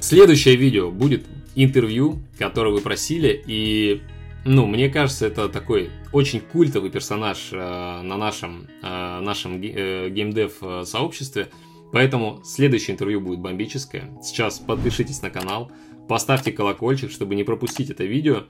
Следующее 0.00 0.54
видео 0.54 0.90
будет 0.90 1.26
интервью, 1.56 2.22
которое 2.38 2.72
вы 2.72 2.80
просили. 2.80 3.42
И, 3.44 4.02
ну, 4.44 4.66
мне 4.66 4.88
кажется, 4.88 5.26
это 5.26 5.48
такой 5.48 5.90
очень 6.12 6.40
культовый 6.40 6.90
персонаж 6.90 7.48
э, 7.50 7.56
на 7.56 8.16
нашем, 8.16 8.68
э, 8.82 9.20
нашем 9.20 9.60
э, 9.60 10.10
геймдев 10.10 10.86
сообществе. 10.86 11.48
Поэтому 11.92 12.40
следующее 12.44 12.94
интервью 12.94 13.20
будет 13.20 13.40
бомбическое. 13.40 14.10
Сейчас 14.22 14.58
подпишитесь 14.58 15.22
на 15.22 15.30
канал, 15.30 15.72
поставьте 16.08 16.52
колокольчик, 16.52 17.10
чтобы 17.10 17.34
не 17.34 17.44
пропустить 17.44 17.90
это 17.90 18.04
видео. 18.04 18.44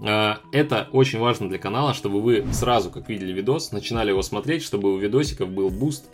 А, 0.00 0.40
это 0.52 0.88
очень 0.92 1.18
важно 1.18 1.48
для 1.48 1.58
канала, 1.58 1.94
чтобы 1.94 2.20
вы 2.20 2.44
сразу, 2.52 2.90
как 2.90 3.08
видели 3.08 3.32
видос, 3.32 3.72
начинали 3.72 4.10
его 4.10 4.22
смотреть, 4.22 4.62
чтобы 4.62 4.92
у 4.92 4.98
видосиков 4.98 5.48
был 5.48 5.70
буст. 5.70 6.06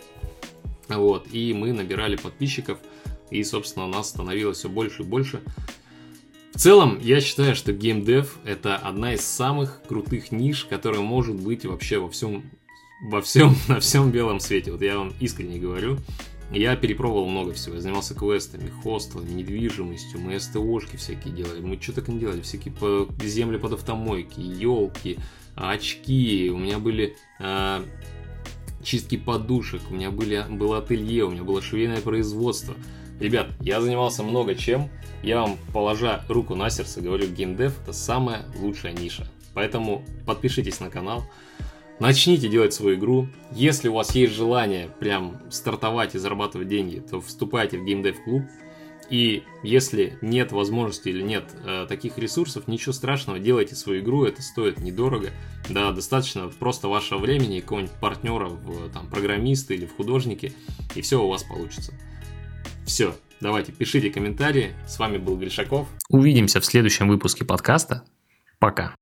Вот, 0.89 1.27
и 1.33 1.55
мы 1.55 1.73
набирали 1.73 2.17
подписчиков, 2.17 2.79
и, 3.31 3.43
собственно, 3.43 3.87
у 3.87 3.89
нас 3.89 4.11
становилось 4.11 4.59
все 4.59 4.69
больше 4.69 5.03
и 5.03 5.07
больше. 5.07 5.41
В 6.55 6.59
целом, 6.59 7.01
я 7.01 7.21
считаю, 7.21 7.57
что 7.57 7.73
геймдев 7.73 8.39
это 8.45 8.77
одна 8.77 9.15
из 9.15 9.23
самых 9.23 9.83
крутых 9.89 10.31
ниш, 10.31 10.65
которая 10.65 11.01
может 11.01 11.35
быть 11.35 11.65
вообще 11.65 11.99
во 11.99 12.09
всем, 12.09 12.45
во 13.03 13.21
всем, 13.23 13.57
на 13.69 13.81
всем 13.81 14.11
белом 14.13 14.39
свете. 14.39 14.71
Вот 14.71 14.81
я 14.83 14.99
вам 14.99 15.13
искренне 15.21 15.59
говорю. 15.59 15.99
Я 16.55 16.77
перепробовал 16.77 17.27
много 17.27 17.53
всего. 17.53 17.75
Я 17.75 17.81
занимался 17.81 18.15
квестами, 18.15 18.71
хостелами, 18.83 19.31
недвижимостью. 19.31 20.21
Мы 20.21 20.39
СТОшки 20.39 20.97
всякие 20.97 21.35
делали. 21.35 21.61
Мы 21.61 21.81
что 21.81 21.95
так 21.95 22.09
не 22.09 22.19
делали. 22.19 22.41
Всякие 22.43 22.73
по 22.73 23.09
земли 23.23 23.59
под 23.59 23.73
автомойки, 23.73 24.39
елки, 24.39 25.19
очки. 25.57 26.51
У 26.51 26.59
меня 26.59 26.79
были 26.79 27.17
э, 27.41 27.85
чистки 28.85 29.17
подушек. 29.17 29.83
У 29.91 29.95
меня 29.95 30.11
были, 30.11 30.45
было 30.49 30.79
ателье. 30.79 31.25
У 31.25 31.31
меня 31.31 31.43
было 31.43 31.61
швейное 31.61 32.01
производство. 32.01 32.75
Ребят, 33.19 33.49
я 33.61 33.81
занимался 33.81 34.23
много 34.23 34.55
чем. 34.55 34.91
Я 35.25 35.41
вам, 35.41 35.57
положа 35.73 36.25
руку 36.29 36.55
на 36.55 36.71
сердце, 36.71 37.01
говорю, 37.01 37.27
геймдев 37.27 37.81
это 37.83 37.93
самая 37.93 38.45
лучшая 38.61 38.93
ниша. 38.93 39.27
Поэтому 39.55 40.05
подпишитесь 40.27 40.81
на 40.81 40.91
канал. 40.91 41.25
Начните 42.01 42.49
делать 42.49 42.75
свою 42.75 42.97
игру. 42.97 43.29
Если 43.53 43.89
у 43.89 43.95
вас 43.95 44.15
есть 44.15 44.35
желание 44.35 44.89
прям 44.99 45.41
стартовать 45.51 46.15
и 46.15 46.19
зарабатывать 46.19 46.69
деньги, 46.69 46.99
то 46.99 47.21
вступайте 47.21 47.79
в 47.79 47.85
геймдев 47.85 48.23
клуб. 48.25 48.43
И 49.11 49.45
если 49.63 50.19
нет 50.23 50.51
возможности 50.53 51.11
или 51.11 51.23
нет 51.23 51.45
э, 51.65 51.87
таких 51.89 52.19
ресурсов, 52.19 52.67
ничего 52.69 52.93
страшного, 52.93 53.39
делайте 53.39 53.75
свою 53.75 54.03
игру, 54.03 54.25
это 54.25 54.43
стоит 54.43 54.81
недорого. 54.81 55.31
Да, 55.69 55.93
достаточно 55.93 56.49
просто 56.49 56.89
вашего 56.89 57.19
времени, 57.19 57.61
какого-нибудь 57.61 57.95
партнера 58.01 58.47
в 58.49 58.91
там, 58.91 59.09
программисты 59.09 59.75
или 59.75 59.87
в 59.87 59.95
художники, 59.95 60.55
и 60.95 61.03
все 61.03 61.23
у 61.23 61.29
вас 61.29 61.45
получится. 61.45 61.93
Все, 62.87 63.15
давайте, 63.41 63.73
пишите 63.73 64.11
комментарии. 64.11 64.75
С 64.87 64.99
вами 64.99 65.19
был 65.19 65.37
Гришаков. 65.37 65.87
Увидимся 66.09 66.61
в 66.61 66.65
следующем 66.65 67.09
выпуске 67.09 67.45
подкаста. 67.45 68.05
Пока. 68.59 68.95